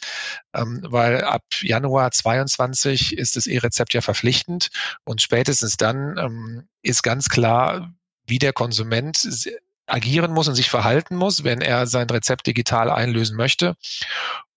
ähm, 0.52 0.82
weil 0.84 1.22
ab 1.22 1.44
Januar 1.60 2.10
22 2.10 3.16
ist 3.16 3.36
das 3.36 3.46
E-Rezept 3.46 3.94
ja 3.94 4.00
verpflichtend 4.00 4.70
und 5.04 5.22
spätestens 5.22 5.76
dann 5.76 6.18
ähm, 6.18 6.68
ist 6.82 7.02
ganz 7.02 7.28
klar, 7.28 7.92
wie 8.26 8.38
der 8.38 8.52
Konsument 8.52 9.26
agieren 9.86 10.32
muss 10.32 10.48
und 10.48 10.54
sich 10.54 10.70
verhalten 10.70 11.14
muss, 11.14 11.44
wenn 11.44 11.60
er 11.60 11.86
sein 11.86 12.08
Rezept 12.08 12.46
digital 12.46 12.90
einlösen 12.90 13.36
möchte. 13.36 13.76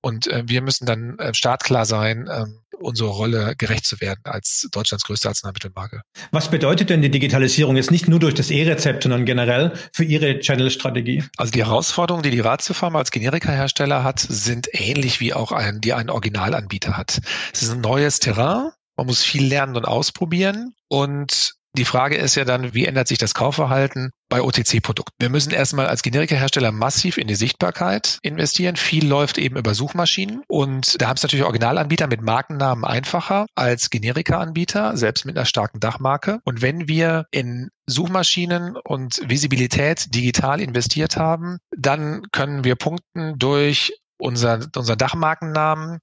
Und 0.02 0.28
äh, 0.28 0.44
wir 0.46 0.62
müssen 0.62 0.86
dann 0.86 1.18
äh, 1.20 1.34
startklar 1.34 1.86
sein, 1.86 2.28
äh, 2.28 2.46
unsere 2.80 3.10
Rolle 3.10 3.56
gerecht 3.58 3.86
zu 3.86 4.00
werden 4.02 4.22
als 4.24 4.68
Deutschlands 4.72 5.04
größte 5.06 5.28
Arzneimittelmarke. 5.30 6.02
Was 6.32 6.50
bedeutet 6.50 6.90
denn 6.90 7.02
die 7.02 7.10
Digitalisierung 7.10 7.76
jetzt 7.76 7.92
nicht 7.92 8.08
nur 8.08 8.20
durch 8.20 8.34
das 8.34 8.52
E-Rezept, 8.52 9.04
sondern 9.04 9.26
generell 9.26 9.74
für 9.94 10.04
Ihre 10.04 10.40
Channel-Strategie? 10.40 11.24
Also 11.38 11.52
die 11.52 11.66
Herausforderungen, 11.66 12.24
die 12.24 12.32
die 12.32 12.40
Ratiopharma 12.40 13.00
als 13.00 13.12
Generika-Hersteller 13.12 14.04
hat, 14.04 14.20
sind 14.20 14.70
ähnlich 14.72 15.20
wie 15.20 15.34
auch 15.34 15.52
ein, 15.52 15.82
die 15.82 15.94
ein 15.94 16.10
Originalanbieter 16.10 16.98
hat. 16.98 17.20
Es 17.54 17.64
ist 17.64 17.72
ein 17.72 17.82
neues 17.82 18.20
Terrain. 18.20 18.72
Man 18.96 19.08
muss 19.08 19.24
viel 19.24 19.46
lernen 19.46 19.76
und 19.76 19.86
ausprobieren. 19.86 20.74
Und 20.88 21.57
die 21.74 21.86
Frage 21.86 22.16
ist 22.16 22.36
ja 22.36 22.46
dann, 22.46 22.74
wie 22.74 22.86
ändert 22.86 23.08
sich 23.08 23.18
das 23.18 23.34
Kaufverhalten 23.34 24.12
bei 24.30 24.42
OTC-Produkten? 24.42 25.14
Wir 25.20 25.30
müssen 25.30 25.52
erstmal 25.52 25.88
als 25.88 26.02
Generika-Hersteller 26.02 26.72
massiv 26.72 27.18
in 27.18 27.28
die 27.28 27.36
Sichtbarkeit 27.36 28.20
investieren. 28.24 28.76
Viel 28.76 29.08
läuft 29.08 29.38
eben 29.38 29.58
über 29.58 29.74
Suchmaschinen 29.74 30.42
und 30.48 31.02
da 31.02 31.08
haben 31.08 31.18
es 31.18 31.24
natürlich 31.24 31.46
Originalanbieter 31.46 32.08
mit 32.08 32.22
Markennamen 32.22 32.84
einfacher 32.84 33.46
als 33.56 33.90
Generika-Anbieter, 33.90 34.98
selbst 34.98 35.26
mit 35.26 35.38
einer 35.38 35.46
starken 35.46 35.80
Dachmarke. 35.80 36.40
Und 36.44 36.62
wenn 36.62 36.88
wir 36.88 37.26
in 37.32 37.70
Suchmaschinen 37.86 38.76
und 38.76 39.22
Visibilität 39.28 40.14
digital 40.14 40.60
investiert 40.62 41.16
haben, 41.16 41.58
dann 41.76 42.24
können 42.32 42.64
wir 42.64 42.76
punkten 42.76 43.38
durch 43.38 43.94
unser, 44.18 44.60
unser 44.76 44.96
Dachmarkennamen. 44.96 46.00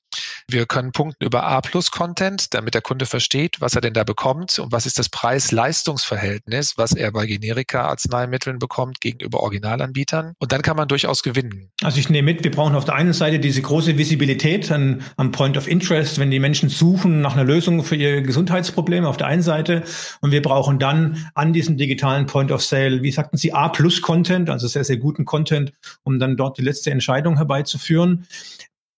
Wir 0.48 0.66
können 0.66 0.92
punkten 0.92 1.24
über 1.24 1.44
A-Plus-Content, 1.44 2.54
damit 2.54 2.74
der 2.74 2.82
Kunde 2.82 3.06
versteht, 3.06 3.60
was 3.60 3.74
er 3.74 3.80
denn 3.80 3.94
da 3.94 4.04
bekommt 4.04 4.58
und 4.58 4.72
was 4.72 4.86
ist 4.86 4.98
das 4.98 5.08
Preis-Leistungs-Verhältnis, 5.08 6.74
was 6.76 6.92
er 6.92 7.12
bei 7.12 7.26
Generika-Arzneimitteln 7.26 8.58
bekommt 8.58 9.00
gegenüber 9.00 9.40
Originalanbietern. 9.40 10.34
Und 10.38 10.52
dann 10.52 10.62
kann 10.62 10.76
man 10.76 10.86
durchaus 10.86 11.22
gewinnen. 11.22 11.70
Also 11.82 11.98
ich 11.98 12.10
nehme 12.10 12.32
mit, 12.32 12.44
wir 12.44 12.50
brauchen 12.50 12.74
auf 12.74 12.84
der 12.84 12.94
einen 12.94 13.12
Seite 13.14 13.40
diese 13.40 13.62
große 13.62 13.96
Visibilität 13.98 14.70
an, 14.70 15.02
am 15.16 15.32
Point 15.32 15.56
of 15.56 15.66
Interest, 15.66 16.18
wenn 16.18 16.30
die 16.30 16.40
Menschen 16.40 16.68
suchen 16.68 17.20
nach 17.20 17.32
einer 17.32 17.44
Lösung 17.44 17.82
für 17.82 17.96
ihr 17.96 18.22
Gesundheitsproblem 18.22 19.06
auf 19.06 19.16
der 19.16 19.26
einen 19.26 19.42
Seite. 19.42 19.82
Und 20.20 20.30
wir 20.30 20.42
brauchen 20.42 20.78
dann 20.78 21.30
an 21.34 21.52
diesem 21.52 21.76
digitalen 21.76 22.26
Point 22.26 22.52
of 22.52 22.62
Sale, 22.62 23.02
wie 23.02 23.10
sagten 23.10 23.36
Sie, 23.36 23.52
A-Plus-Content, 23.52 24.50
also 24.50 24.68
sehr, 24.68 24.84
sehr 24.84 24.98
guten 24.98 25.24
Content, 25.24 25.72
um 26.02 26.18
dann 26.18 26.36
dort 26.36 26.58
die 26.58 26.62
letzte 26.62 26.90
Entscheidung 26.90 27.36
herbeizuführen 27.36 28.03
führen. 28.04 28.26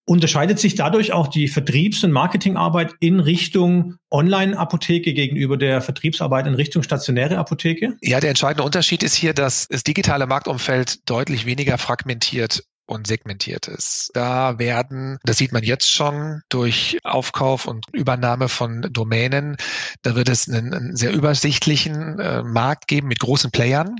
Unterscheidet 0.09 0.57
sich 0.57 0.75
dadurch 0.75 1.11
auch 1.11 1.27
die 1.27 1.49
Vertriebs- 1.49 2.01
und 2.05 2.13
Marketingarbeit 2.13 2.93
in 3.01 3.19
Richtung 3.19 3.95
Online-Apotheke 4.09 5.13
gegenüber 5.13 5.57
der 5.57 5.81
Vertriebsarbeit 5.81 6.47
in 6.47 6.53
Richtung 6.53 6.81
stationäre 6.81 7.37
Apotheke? 7.37 7.97
Ja, 8.01 8.21
der 8.21 8.29
entscheidende 8.29 8.63
Unterschied 8.63 9.03
ist 9.03 9.15
hier, 9.15 9.33
dass 9.33 9.67
das 9.67 9.83
digitale 9.83 10.25
Marktumfeld 10.25 11.09
deutlich 11.09 11.45
weniger 11.45 11.77
fragmentiert 11.77 12.63
und 12.85 13.05
segmentiert 13.05 13.67
ist. 13.67 14.11
Da 14.13 14.57
werden, 14.59 15.17
das 15.25 15.39
sieht 15.39 15.51
man 15.51 15.63
jetzt 15.63 15.91
schon 15.91 16.41
durch 16.47 16.99
Aufkauf 17.03 17.67
und 17.67 17.85
Übernahme 17.91 18.47
von 18.47 18.87
Domänen, 18.89 19.57
da 20.03 20.15
wird 20.15 20.29
es 20.29 20.47
einen, 20.47 20.73
einen 20.73 20.95
sehr 20.95 21.11
übersichtlichen 21.11 22.17
äh, 22.17 22.43
Markt 22.43 22.87
geben 22.87 23.09
mit 23.09 23.19
großen 23.19 23.51
Playern 23.51 23.97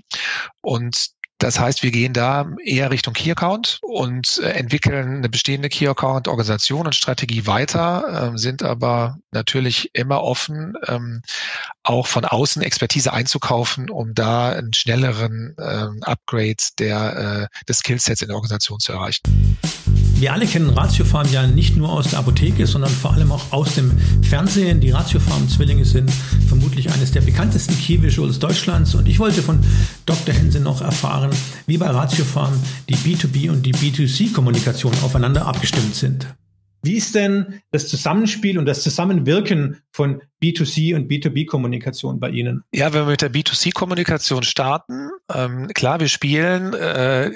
und 0.62 1.17
das 1.40 1.60
heißt, 1.60 1.84
wir 1.84 1.92
gehen 1.92 2.14
da 2.14 2.50
eher 2.64 2.90
Richtung 2.90 3.14
Key 3.14 3.32
Account 3.32 3.80
und 3.82 4.40
äh, 4.40 4.50
entwickeln 4.52 5.18
eine 5.18 5.30
bestehende 5.30 5.70
Key 5.70 5.88
Account 5.88 6.28
Organisation 6.28 6.88
und 6.88 6.96
Strategie 6.96 7.46
weiter, 7.46 8.34
äh, 8.34 8.38
sind 8.38 8.64
aber 8.64 9.18
natürlich 9.32 9.92
immer 9.94 10.24
offen, 10.24 10.74
ähm, 10.88 11.22
auch 11.84 12.08
von 12.08 12.26
außen 12.26 12.62
Expertise 12.62 13.14
einzukaufen, 13.14 13.90
um 13.90 14.16
da 14.16 14.50
einen 14.50 14.74
schnelleren 14.74 15.56
ähm, 15.60 16.02
Upgrade 16.02 16.56
der, 16.80 17.50
äh, 17.52 17.66
des 17.66 17.80
Skillsets 17.80 18.22
in 18.22 18.30
der 18.30 18.36
Organisation 18.36 18.80
zu 18.80 18.94
erreichen. 18.94 19.22
Wir 20.20 20.34
alle 20.34 20.48
kennen 20.48 20.72
Ratiofarm 20.72 21.32
ja 21.32 21.46
nicht 21.46 21.78
nur 21.78 21.92
aus 21.92 22.10
der 22.10 22.18
Apotheke, 22.18 22.66
sondern 22.66 22.90
vor 22.90 23.14
allem 23.14 23.32
auch 23.32 23.52
aus 23.52 23.76
dem 23.76 23.96
Fernsehen. 24.24 24.80
Die 24.80 24.90
Ratiofarm-Zwillinge 24.90 25.86
sind 25.86 26.10
vermutlich 26.48 26.92
eines 26.92 27.12
der 27.12 27.22
bekanntesten 27.22 27.78
Key 27.78 28.02
Visuals 28.02 28.40
Deutschlands. 28.40 28.96
Und 28.96 29.08
ich 29.08 29.20
wollte 29.20 29.44
von 29.44 29.64
Dr. 30.08 30.34
Hense 30.34 30.60
noch 30.60 30.82
erfahren, 30.82 31.27
wie 31.66 31.78
bei 31.78 31.88
Ratiofarm 31.88 32.54
die 32.90 32.96
B2B 32.96 33.50
und 33.50 33.64
die 33.64 33.74
B2C-Kommunikation 33.74 34.94
aufeinander 35.04 35.46
abgestimmt 35.46 35.96
sind. 35.96 36.28
Wie 36.84 36.96
ist 36.96 37.16
denn 37.16 37.62
das 37.72 37.88
Zusammenspiel 37.88 38.58
und 38.58 38.66
das 38.66 38.84
Zusammenwirken 38.84 39.82
von 39.92 40.22
B2C 40.42 40.96
und 40.96 41.10
B2B-Kommunikation 41.12 42.20
bei 42.20 42.30
Ihnen? 42.30 42.64
Ja, 42.72 42.94
wenn 42.94 43.06
wir 43.06 43.12
mit 43.12 43.22
der 43.22 43.32
B2C-Kommunikation 43.32 44.44
starten, 44.44 45.10
ähm, 45.34 45.68
klar, 45.74 46.00
wir 46.00 46.08
spielen 46.08 46.74
äh, 46.74 47.32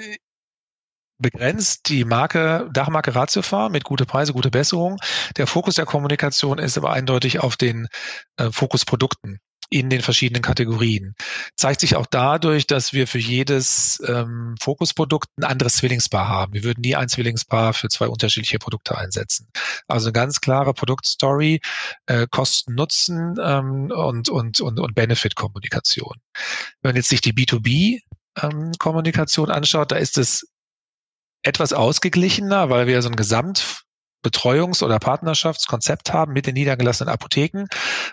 begrenzt 1.18 1.88
die 1.88 2.04
Marke, 2.04 2.68
Dachmarke 2.72 3.14
Ratiofarm 3.14 3.72
mit 3.72 3.84
gute 3.84 4.06
Preise, 4.06 4.32
gute 4.32 4.50
Besserung. 4.50 4.98
Der 5.36 5.46
Fokus 5.46 5.76
der 5.76 5.86
Kommunikation 5.86 6.58
ist 6.58 6.76
aber 6.76 6.92
eindeutig 6.92 7.40
auf 7.40 7.56
den 7.56 7.88
äh, 8.36 8.50
Fokusprodukten 8.50 9.38
in 9.70 9.88
den 9.88 10.02
verschiedenen 10.02 10.42
Kategorien. 10.42 11.14
Zeigt 11.56 11.80
sich 11.80 11.96
auch 11.96 12.04
dadurch, 12.06 12.66
dass 12.66 12.92
wir 12.92 13.06
für 13.06 13.18
jedes 13.18 14.02
ähm, 14.06 14.54
Fokusprodukt 14.60 15.28
ein 15.38 15.44
anderes 15.44 15.76
Zwillingspaar 15.76 16.28
haben. 16.28 16.52
Wir 16.52 16.64
würden 16.64 16.82
nie 16.82 16.94
ein 16.94 17.08
Zwillingspaar 17.08 17.72
für 17.72 17.88
zwei 17.88 18.08
unterschiedliche 18.08 18.58
Produkte 18.58 18.98
einsetzen. 18.98 19.48
Also 19.88 20.08
eine 20.08 20.12
ganz 20.12 20.40
klare 20.40 20.74
Produktstory, 20.74 21.60
äh, 22.06 22.26
Kosten, 22.30 22.74
Nutzen 22.74 23.36
ähm, 23.42 23.90
und, 23.90 24.28
und, 24.28 24.60
und, 24.60 24.78
und 24.78 24.94
Benefit-Kommunikation. 24.94 26.18
Wenn 26.82 26.90
man 26.90 26.96
jetzt 26.96 27.08
sich 27.08 27.22
die 27.22 27.32
B2B-Kommunikation 27.32 29.48
ähm, 29.48 29.54
anschaut, 29.54 29.92
da 29.92 29.96
ist 29.96 30.18
es 30.18 30.46
etwas 31.42 31.72
ausgeglichener, 31.72 32.70
weil 32.70 32.86
wir 32.86 33.02
so 33.02 33.08
ein 33.08 33.16
Gesamtbetreuungs- 33.16 34.84
oder 34.84 34.98
Partnerschaftskonzept 34.98 36.12
haben 36.12 36.32
mit 36.32 36.46
den 36.46 36.54
niedergelassenen 36.54 37.12
Apotheken, 37.12 37.66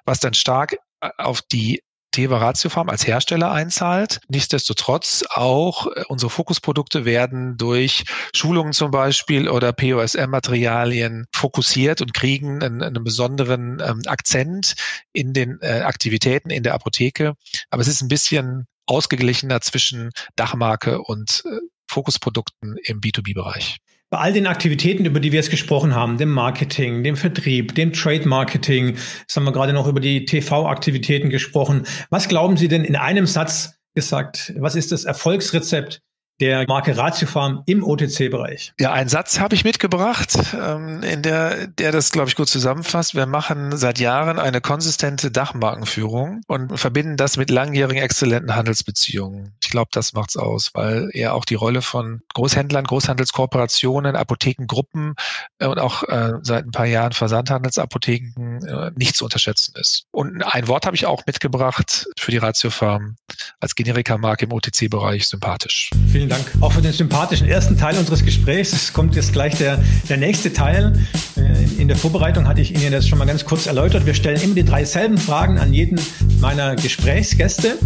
was 0.05 0.19
dann 0.19 0.33
stark 0.33 0.77
auf 1.17 1.41
die 1.41 1.81
Teva 2.11 2.39
Ratiofarm 2.39 2.89
als 2.89 3.05
Hersteller 3.05 3.51
einzahlt. 3.51 4.19
Nichtsdestotrotz 4.29 5.23
auch 5.29 5.87
äh, 5.87 6.03
unsere 6.07 6.29
Fokusprodukte 6.29 7.05
werden 7.05 7.57
durch 7.57 8.05
Schulungen 8.33 8.73
zum 8.73 8.91
Beispiel 8.91 9.47
oder 9.47 9.73
POSM-Materialien 9.73 11.27
fokussiert 11.31 12.01
und 12.01 12.13
kriegen 12.13 12.63
einen, 12.63 12.81
einen 12.81 13.03
besonderen 13.03 13.81
ähm, 13.85 14.01
Akzent 14.07 14.75
in 15.13 15.33
den 15.33 15.59
äh, 15.61 15.81
Aktivitäten 15.81 16.49
in 16.49 16.63
der 16.63 16.73
Apotheke. 16.73 17.35
Aber 17.69 17.81
es 17.81 17.87
ist 17.87 18.01
ein 18.01 18.07
bisschen 18.07 18.65
ausgeglichener 18.87 19.61
zwischen 19.61 20.09
Dachmarke 20.35 21.01
und 21.01 21.43
äh, 21.45 21.59
Fokusprodukten 21.87 22.77
im 22.83 23.01
B2B-Bereich. 23.01 23.77
Bei 24.11 24.17
all 24.17 24.33
den 24.33 24.47
Aktivitäten, 24.47 25.05
über 25.05 25.19
die 25.19 25.31
wir 25.31 25.37
jetzt 25.37 25.51
gesprochen 25.51 25.93
haben, 25.93 26.17
dem 26.17 26.31
Marketing, 26.31 27.03
dem 27.03 27.15
Vertrieb, 27.15 27.75
dem 27.75 27.93
Trade 27.93 28.27
Marketing, 28.27 28.95
jetzt 29.19 29.35
haben 29.35 29.43
wir 29.43 29.51
gerade 29.51 29.71
noch 29.71 29.85
über 29.85 29.99
die 29.99 30.25
TV-Aktivitäten 30.25 31.29
gesprochen. 31.29 31.85
Was 32.09 32.27
glauben 32.27 32.57
Sie 32.57 32.67
denn 32.67 32.83
in 32.83 32.95
einem 32.95 33.27
Satz 33.27 33.75
gesagt, 33.93 34.51
was 34.57 34.73
ist 34.73 34.91
das 34.91 35.05
Erfolgsrezept 35.05 36.01
der 36.39 36.65
Marke 36.67 36.95
Ratiofarm 36.95 37.63
im 37.65 37.83
OTC-Bereich. 37.83 38.73
Ja, 38.79 38.93
einen 38.93 39.09
Satz 39.09 39.39
habe 39.39 39.55
ich 39.55 39.63
mitgebracht, 39.63 40.33
ähm, 40.53 41.03
in 41.03 41.21
der, 41.21 41.67
der 41.67 41.91
das, 41.91 42.11
glaube 42.11 42.29
ich, 42.29 42.35
gut 42.35 42.47
zusammenfasst. 42.47 43.15
Wir 43.15 43.25
machen 43.25 43.75
seit 43.77 43.99
Jahren 43.99 44.39
eine 44.39 44.61
konsistente 44.61 45.31
Dachmarkenführung 45.31 46.41
und 46.47 46.77
verbinden 46.79 47.17
das 47.17 47.37
mit 47.37 47.49
langjährigen 47.49 48.01
exzellenten 48.01 48.55
Handelsbeziehungen. 48.55 49.53
Ich 49.61 49.69
glaube, 49.69 49.89
das 49.91 50.13
macht's 50.13 50.37
aus, 50.37 50.71
weil 50.73 51.09
eher 51.13 51.33
auch 51.33 51.45
die 51.45 51.55
Rolle 51.55 51.81
von 51.81 52.21
Großhändlern, 52.33 52.85
Großhandelskooperationen, 52.85 54.15
Apothekengruppen 54.15 55.15
äh, 55.59 55.67
und 55.67 55.79
auch 55.79 56.03
äh, 56.03 56.33
seit 56.41 56.65
ein 56.65 56.71
paar 56.71 56.85
Jahren 56.85 57.11
Versandhandelsapotheken 57.11 58.65
äh, 58.65 58.91
nicht 58.95 59.15
zu 59.15 59.25
unterschätzen 59.25 59.73
ist. 59.77 60.05
Und 60.11 60.43
ein 60.43 60.67
Wort 60.67 60.85
habe 60.85 60.95
ich 60.95 61.05
auch 61.05 61.25
mitgebracht 61.25 62.07
für 62.17 62.31
die 62.31 62.37
Ratiofarm 62.37 63.17
als 63.59 63.75
Generika-Marke 63.75 64.45
im 64.45 64.53
OTC-Bereich 64.53 65.27
sympathisch. 65.27 65.89
Vielen 66.11 66.28
Dank 66.29 66.45
auch 66.61 66.71
für 66.71 66.81
den 66.81 66.93
sympathischen 66.93 67.47
ersten 67.47 67.77
Teil 67.77 67.97
unseres 67.97 68.23
Gesprächs. 68.23 68.73
Es 68.73 68.93
kommt 68.93 69.15
jetzt 69.15 69.33
gleich 69.33 69.55
der, 69.55 69.79
der 70.07 70.17
nächste 70.17 70.53
Teil. 70.53 70.93
Äh, 71.35 71.81
in 71.81 71.87
der 71.87 71.97
Vorbereitung 71.97 72.47
hatte 72.47 72.61
ich 72.61 72.75
Ihnen 72.75 72.91
das 72.91 73.07
schon 73.07 73.17
mal 73.17 73.25
ganz 73.25 73.45
kurz 73.45 73.65
erläutert. 73.65 74.05
Wir 74.05 74.13
stellen 74.13 74.41
immer 74.41 74.55
die 74.55 74.63
drei 74.63 74.85
selben 74.85 75.17
Fragen 75.17 75.57
an 75.57 75.73
jeden 75.73 75.99
meiner 76.39 76.75
Gesprächsgäste. 76.75 77.77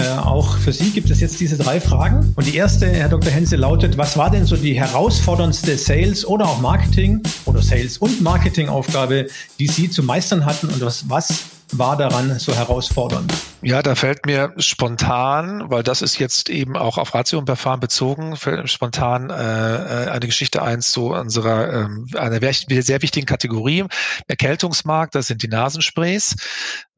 Äh, 0.00 0.18
auch 0.18 0.56
für 0.58 0.72
Sie 0.72 0.90
gibt 0.90 1.10
es 1.10 1.20
jetzt 1.20 1.40
diese 1.40 1.56
drei 1.56 1.80
Fragen. 1.80 2.32
Und 2.36 2.46
die 2.46 2.56
erste, 2.56 2.86
Herr 2.86 3.08
Dr. 3.08 3.30
Hense, 3.30 3.56
lautet, 3.56 3.98
was 3.98 4.16
war 4.16 4.30
denn 4.30 4.46
so 4.46 4.56
die 4.56 4.78
herausforderndste 4.78 5.76
Sales- 5.76 6.26
oder 6.26 6.46
auch 6.46 6.60
Marketing- 6.60 7.22
oder 7.44 7.60
Sales- 7.62 7.98
und 7.98 8.20
Marketingaufgabe, 8.20 9.26
die 9.58 9.66
Sie 9.66 9.90
zu 9.90 10.02
meistern 10.02 10.44
hatten 10.44 10.68
und 10.68 10.80
was, 10.80 11.08
was 11.08 11.44
war 11.72 11.96
daran 11.96 12.38
so 12.38 12.54
herausfordernd? 12.54 13.32
Ja, 13.62 13.82
da 13.82 13.94
fällt 13.94 14.24
mir 14.26 14.54
spontan, 14.56 15.70
weil 15.70 15.82
das 15.82 16.02
ist 16.02 16.18
jetzt 16.18 16.48
eben 16.48 16.76
auch 16.76 16.96
auf 16.96 17.14
Ratio 17.14 17.38
und 17.38 17.46
Verfahren 17.46 17.80
bezogen, 17.80 18.36
fällt 18.36 18.62
mir 18.62 18.68
spontan 18.68 19.30
äh, 19.30 19.34
äh 19.34 20.10
eine 20.10 20.26
Geschichte 20.26 20.62
ein 20.62 20.80
zu 20.80 21.10
unserer 21.10 21.72
ähm, 21.72 22.08
einer 22.16 22.40
sehr 22.40 23.02
wichtigen 23.02 23.26
Kategorie, 23.26 23.84
Erkältungsmarkt, 24.28 25.14
das 25.14 25.26
sind 25.26 25.42
die 25.42 25.48
Nasensprays. 25.48 26.36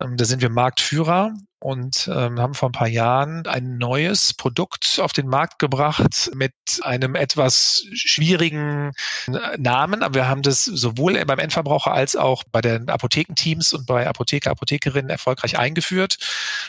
Ähm, 0.02 0.16
da 0.16 0.25
sind 0.25 0.42
wir 0.42 0.50
Marktführer 0.50 1.35
und 1.62 2.11
ähm, 2.12 2.40
haben 2.40 2.54
vor 2.54 2.71
ein 2.71 2.73
paar 2.73 2.88
Jahren 2.88 3.47
ein 3.47 3.78
neues 3.78 4.35
Produkt 4.35 4.99
auf 5.00 5.12
den 5.12 5.28
Markt 5.28 5.59
gebracht 5.61 6.30
mit 6.35 6.52
einem 6.82 7.14
etwas 7.14 7.85
schwierigen 7.92 8.90
äh, 9.28 9.59
Namen. 9.59 10.02
Aber 10.02 10.14
wir 10.14 10.28
haben 10.28 10.42
das 10.42 10.64
sowohl 10.64 11.25
beim 11.25 11.38
Endverbraucher 11.38 11.92
als 11.92 12.16
auch 12.16 12.42
bei 12.50 12.61
den 12.61 12.88
Apothekenteams 12.88 13.73
und 13.73 13.87
bei 13.87 14.06
Apotheker, 14.09 14.50
Apothekerinnen 14.50 15.11
erfolgreich 15.11 15.59
eingeführt. 15.59 16.18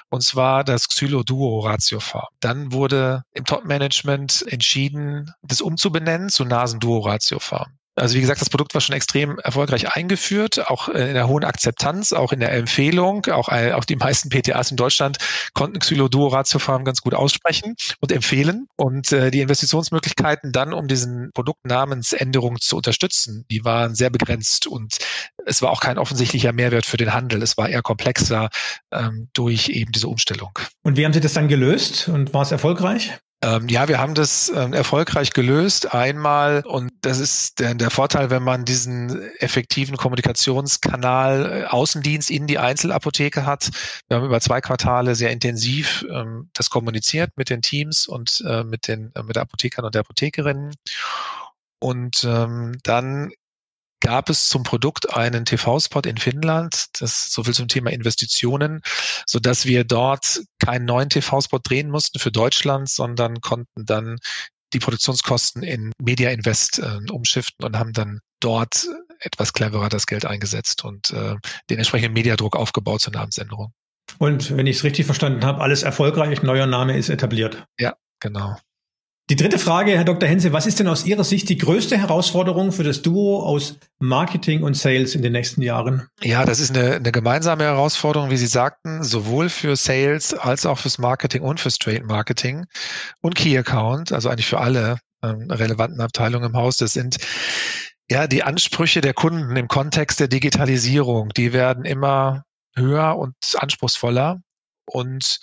Und 0.09 0.23
zwar 0.23 0.63
das 0.63 0.87
Xylo 0.87 1.23
Duo 1.23 1.59
Ratiofarm. 1.59 2.27
Dann 2.39 2.71
wurde 2.71 3.23
im 3.33 3.45
Top-Management 3.45 4.45
entschieden, 4.47 5.33
das 5.41 5.61
umzubenennen 5.61 6.29
zu 6.29 6.45
Nasen 6.45 6.79
Duo 6.79 6.99
Ratiofarm. 6.99 7.71
Also 7.95 8.15
wie 8.15 8.21
gesagt, 8.21 8.41
das 8.41 8.49
Produkt 8.49 8.73
war 8.73 8.81
schon 8.81 8.95
extrem 8.95 9.37
erfolgreich 9.39 9.95
eingeführt, 9.95 10.69
auch 10.69 10.89
in 10.89 11.13
der 11.13 11.27
hohen 11.27 11.43
Akzeptanz, 11.43 12.11
auch 12.11 12.33
in 12.33 12.39
der 12.39 12.51
Empfehlung. 12.51 13.27
Auch, 13.27 13.49
äh, 13.49 13.73
auch 13.73 13.85
die 13.85 13.95
meisten 13.95 14.29
PTAs 14.29 14.71
in 14.71 14.77
Deutschland 14.77 15.17
konnten 15.53 15.79
Xyloduo-Ratiofarm 15.79 16.85
ganz 16.85 17.01
gut 17.01 17.13
aussprechen 17.13 17.75
und 17.99 18.11
empfehlen. 18.11 18.67
Und 18.75 19.11
äh, 19.11 19.29
die 19.29 19.41
Investitionsmöglichkeiten 19.41 20.51
dann, 20.51 20.73
um 20.73 20.87
diesen 20.87 21.31
Produktnamensänderung 21.33 22.59
zu 22.59 22.77
unterstützen, 22.77 23.45
die 23.51 23.63
waren 23.63 23.93
sehr 23.93 24.09
begrenzt 24.09 24.65
und 24.65 24.97
es 25.45 25.61
war 25.61 25.71
auch 25.71 25.81
kein 25.81 25.97
offensichtlicher 25.97 26.53
Mehrwert 26.53 26.85
für 26.85 26.97
den 26.97 27.13
Handel. 27.13 27.43
Es 27.43 27.57
war 27.57 27.69
eher 27.69 27.81
komplexer 27.81 28.49
ähm, 28.91 29.29
durch 29.33 29.69
eben 29.69 29.91
diese 29.91 30.07
Umstellung. 30.07 30.57
Und 30.83 30.97
wie 30.97 31.05
haben 31.05 31.13
Sie 31.13 31.21
das 31.21 31.33
dann 31.33 31.47
gelöst 31.47 32.07
und 32.07 32.33
war 32.33 32.41
es 32.41 32.51
erfolgreich? 32.51 33.19
Ähm, 33.43 33.67
ja, 33.67 33.89
wir 33.89 33.99
haben 33.99 34.13
das 34.13 34.51
ähm, 34.55 34.71
erfolgreich 34.71 35.33
gelöst. 35.33 35.93
Einmal, 35.93 36.63
und 36.65 36.93
das 37.01 37.19
ist 37.19 37.59
der, 37.59 37.75
der, 37.75 37.89
Vorteil, 37.89 38.29
wenn 38.29 38.41
man 38.41 38.63
diesen 38.63 39.21
effektiven 39.39 39.97
Kommunikationskanal 39.97 41.63
äh, 41.63 41.65
Außendienst 41.65 42.31
in 42.31 42.47
die 42.47 42.57
Einzelapotheke 42.57 43.45
hat. 43.45 43.69
Wir 44.07 44.17
haben 44.17 44.25
über 44.25 44.39
zwei 44.39 44.61
Quartale 44.61 45.15
sehr 45.15 45.31
intensiv 45.31 46.05
ähm, 46.09 46.49
das 46.53 46.69
kommuniziert 46.69 47.31
mit 47.35 47.49
den 47.49 47.61
Teams 47.61 48.07
und 48.07 48.41
äh, 48.47 48.63
mit 48.63 48.87
den 48.87 49.11
äh, 49.13 49.23
mit 49.23 49.37
Apothekern 49.37 49.83
und 49.83 49.93
der 49.93 50.01
Apothekerinnen. 50.01 50.73
Und 51.79 52.23
ähm, 52.23 52.77
dann 52.83 53.33
gab 54.03 54.29
es 54.29 54.49
zum 54.49 54.63
Produkt 54.63 55.15
einen 55.15 55.45
TV-Spot 55.45 56.01
in 56.01 56.17
Finnland, 56.17 56.87
das 56.99 57.31
so 57.31 57.43
viel 57.43 57.53
zum 57.53 57.69
Thema 57.69 57.89
Investitionen, 57.89 58.81
so 59.25 59.39
dass 59.39 59.65
wir 59.65 59.85
dort 59.85 60.41
keinen 60.59 60.85
neuen 60.85 61.09
TV-Spot 61.09 61.59
drehen 61.63 61.89
mussten 61.89 62.19
für 62.19 62.31
Deutschland, 62.31 62.89
sondern 62.89 63.39
konnten 63.41 63.85
dann 63.85 64.17
die 64.73 64.79
Produktionskosten 64.79 65.63
in 65.63 65.91
Media 66.01 66.31
Invest 66.31 66.79
äh, 66.79 67.11
umschiften 67.11 67.65
und 67.65 67.77
haben 67.77 67.93
dann 67.93 68.19
dort 68.41 68.87
etwas 69.19 69.53
cleverer 69.53 69.87
das 69.87 70.05
Geld 70.05 70.25
eingesetzt 70.25 70.83
und 70.83 71.11
äh, 71.11 71.35
den 71.69 71.77
entsprechenden 71.77 72.13
Mediadruck 72.13 72.57
aufgebaut 72.57 73.01
zur 73.01 73.13
Namensänderung. 73.13 73.71
Und 74.19 74.55
wenn 74.57 74.67
ich 74.67 74.77
es 74.77 74.83
richtig 74.83 75.05
verstanden 75.05 75.45
habe, 75.45 75.61
alles 75.61 75.83
erfolgreich, 75.83 76.43
neuer 76.43 76.67
Name 76.67 76.97
ist 76.97 77.09
etabliert. 77.09 77.65
Ja, 77.79 77.95
genau. 78.19 78.57
Die 79.29 79.37
dritte 79.37 79.57
Frage, 79.57 79.91
Herr 79.91 80.03
Dr. 80.03 80.27
Hense, 80.27 80.51
was 80.51 80.65
ist 80.65 80.79
denn 80.79 80.87
aus 80.89 81.05
Ihrer 81.05 81.23
Sicht 81.23 81.47
die 81.47 81.57
größte 81.57 81.97
Herausforderung 81.97 82.73
für 82.73 82.83
das 82.83 83.01
Duo 83.01 83.41
aus 83.41 83.79
Marketing 83.99 84.63
und 84.63 84.75
Sales 84.75 85.15
in 85.15 85.21
den 85.21 85.31
nächsten 85.31 85.61
Jahren? 85.61 86.07
Ja, 86.21 86.43
das 86.43 86.59
ist 86.59 86.75
eine, 86.75 86.95
eine 86.95 87.11
gemeinsame 87.13 87.63
Herausforderung, 87.63 88.29
wie 88.31 88.37
Sie 88.37 88.47
sagten, 88.47 89.01
sowohl 89.01 89.47
für 89.47 89.77
Sales 89.77 90.33
als 90.33 90.65
auch 90.65 90.77
fürs 90.77 90.97
Marketing 90.97 91.41
und 91.41 91.61
fürs 91.61 91.77
Trade 91.77 92.03
Marketing 92.03 92.65
und 93.21 93.35
Key 93.35 93.57
Account, 93.57 94.11
also 94.11 94.27
eigentlich 94.27 94.47
für 94.47 94.59
alle 94.59 94.99
ähm, 95.23 95.49
relevanten 95.49 96.01
Abteilungen 96.01 96.49
im 96.49 96.57
Haus. 96.57 96.75
Das 96.75 96.91
sind 96.91 97.15
ja 98.09 98.27
die 98.27 98.43
Ansprüche 98.43 98.99
der 98.99 99.13
Kunden 99.13 99.55
im 99.55 99.69
Kontext 99.69 100.19
der 100.19 100.27
Digitalisierung. 100.27 101.29
Die 101.29 101.53
werden 101.53 101.85
immer 101.85 102.43
höher 102.75 103.17
und 103.17 103.35
anspruchsvoller. 103.55 104.41
Und 104.85 105.39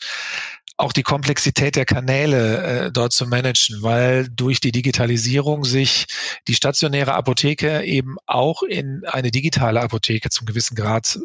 auch 0.80 0.92
die 0.92 1.02
Komplexität 1.02 1.76
der 1.76 1.84
Kanäle 1.84 2.86
äh, 2.86 2.92
dort 2.92 3.12
zu 3.12 3.26
managen, 3.26 3.82
weil 3.82 4.28
durch 4.30 4.60
die 4.60 4.72
Digitalisierung 4.72 5.64
sich 5.64 6.06
die 6.48 6.54
stationäre 6.54 7.12
Apotheke 7.14 7.82
eben 7.84 8.16
auch 8.26 8.62
in 8.62 9.04
eine 9.06 9.30
digitale 9.30 9.82
Apotheke 9.82 10.30
zum 10.30 10.46
gewissen 10.46 10.74
Grad 10.74 11.18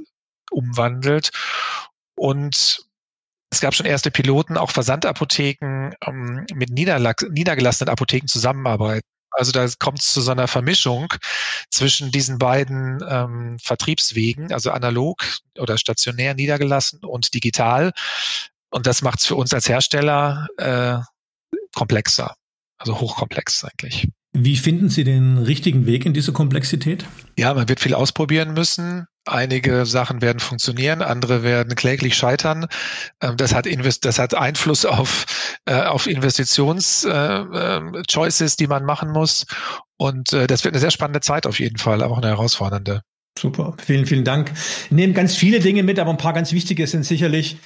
umwandelt. 0.52 1.32
Und 2.16 2.86
es 3.50 3.62
gab 3.62 3.74
schon 3.74 3.86
erste 3.86 4.12
Piloten, 4.12 4.58
auch 4.58 4.72
Versandapotheken 4.72 5.92
ähm, 6.06 6.46
mit 6.54 6.70
niedergelassenen 6.72 7.90
Apotheken 7.90 8.28
zusammenarbeiten. 8.28 9.08
Also 9.32 9.54
da 9.54 9.68
kommt 9.80 10.00
es 10.00 10.14
zu 10.14 10.22
so 10.22 10.32
einer 10.32 10.48
Vermischung 10.48 11.14
zwischen 11.70 12.12
diesen 12.12 12.40
beiden 12.40 13.02
ähm, 13.08 13.58
Vertriebswegen, 13.62 14.52
also 14.52 14.72
analog 14.72 15.26
oder 15.58 15.78
stationär 15.78 16.34
niedergelassen 16.34 17.00
und 17.04 17.34
digital. 17.34 17.94
Und 18.76 18.86
das 18.88 19.02
macht 19.02 19.20
es 19.20 19.26
für 19.26 19.36
uns 19.36 19.54
als 19.54 19.70
Hersteller 19.70 20.48
äh, 20.58 20.98
komplexer, 21.74 22.36
also 22.78 23.00
hochkomplex 23.00 23.64
eigentlich. 23.64 24.10
Wie 24.34 24.58
finden 24.58 24.90
Sie 24.90 25.06
den 25.06 25.38
richtigen 25.38 25.86
Weg 25.86 26.06
in 26.06 26.14
diese 26.14 26.34
Komplexität? 26.34 27.06
Ja, 27.40 27.54
man 27.54 27.70
wird 27.70 27.80
viel 27.80 27.94
ausprobieren 27.94 28.54
müssen. 28.54 29.06
Einige 29.24 29.86
Sachen 29.86 30.22
werden 30.22 30.42
funktionieren, 30.42 31.02
andere 31.02 31.42
werden 31.42 31.76
kläglich 31.76 32.18
scheitern. 32.18 32.66
Ähm, 33.22 33.38
das 33.38 33.56
hat, 33.56 33.66
Invest 33.66 34.04
das 34.04 34.20
hat 34.20 34.34
Einfluss 34.34 34.84
auf, 34.84 35.26
äh, 35.64 35.84
auf 35.84 36.06
Investitions-Choices, 36.06 38.42
äh, 38.42 38.46
äh, 38.46 38.58
die 38.60 38.68
man 38.68 38.84
machen 38.84 39.10
muss. 39.10 39.46
Und 39.96 40.34
das 40.34 40.66
wird 40.66 40.74
eine 40.74 40.82
sehr 40.82 40.92
spannende 40.92 41.22
Zeit 41.22 41.48
auf 41.48 41.62
jeden 41.62 41.78
Fall, 41.78 42.04
aber 42.04 42.16
auch 42.16 42.18
eine 42.18 42.28
herausfordernde. 42.28 43.04
Super, 43.40 43.78
vielen, 43.78 44.06
vielen 44.06 44.26
Dank. 44.26 44.52
Nehmen 44.90 45.14
ganz 45.14 45.36
viele 45.36 45.62
Dinge 45.62 45.84
mit, 45.84 45.98
aber 45.98 46.12
ein 46.12 46.18
paar 46.18 46.34
ganz 46.34 46.52
wichtige 46.52 46.88
sind 46.88 47.06
sicherlich 47.06 47.58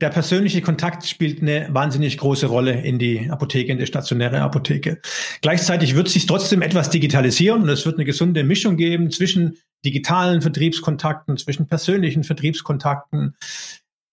der 0.00 0.10
persönliche 0.10 0.62
Kontakt 0.62 1.06
spielt 1.06 1.42
eine 1.42 1.68
wahnsinnig 1.70 2.18
große 2.18 2.46
Rolle 2.46 2.80
in 2.82 2.98
die 2.98 3.28
Apotheke, 3.30 3.72
in 3.72 3.78
die 3.78 3.86
stationäre 3.86 4.40
Apotheke. 4.40 5.00
Gleichzeitig 5.42 5.96
wird 5.96 6.08
sich 6.08 6.26
trotzdem 6.26 6.62
etwas 6.62 6.90
digitalisieren 6.90 7.62
und 7.62 7.68
es 7.68 7.84
wird 7.84 7.96
eine 7.96 8.04
gesunde 8.04 8.44
Mischung 8.44 8.76
geben 8.76 9.10
zwischen 9.10 9.58
digitalen 9.84 10.40
Vertriebskontakten, 10.40 11.36
zwischen 11.36 11.66
persönlichen 11.66 12.24
Vertriebskontakten. 12.24 13.36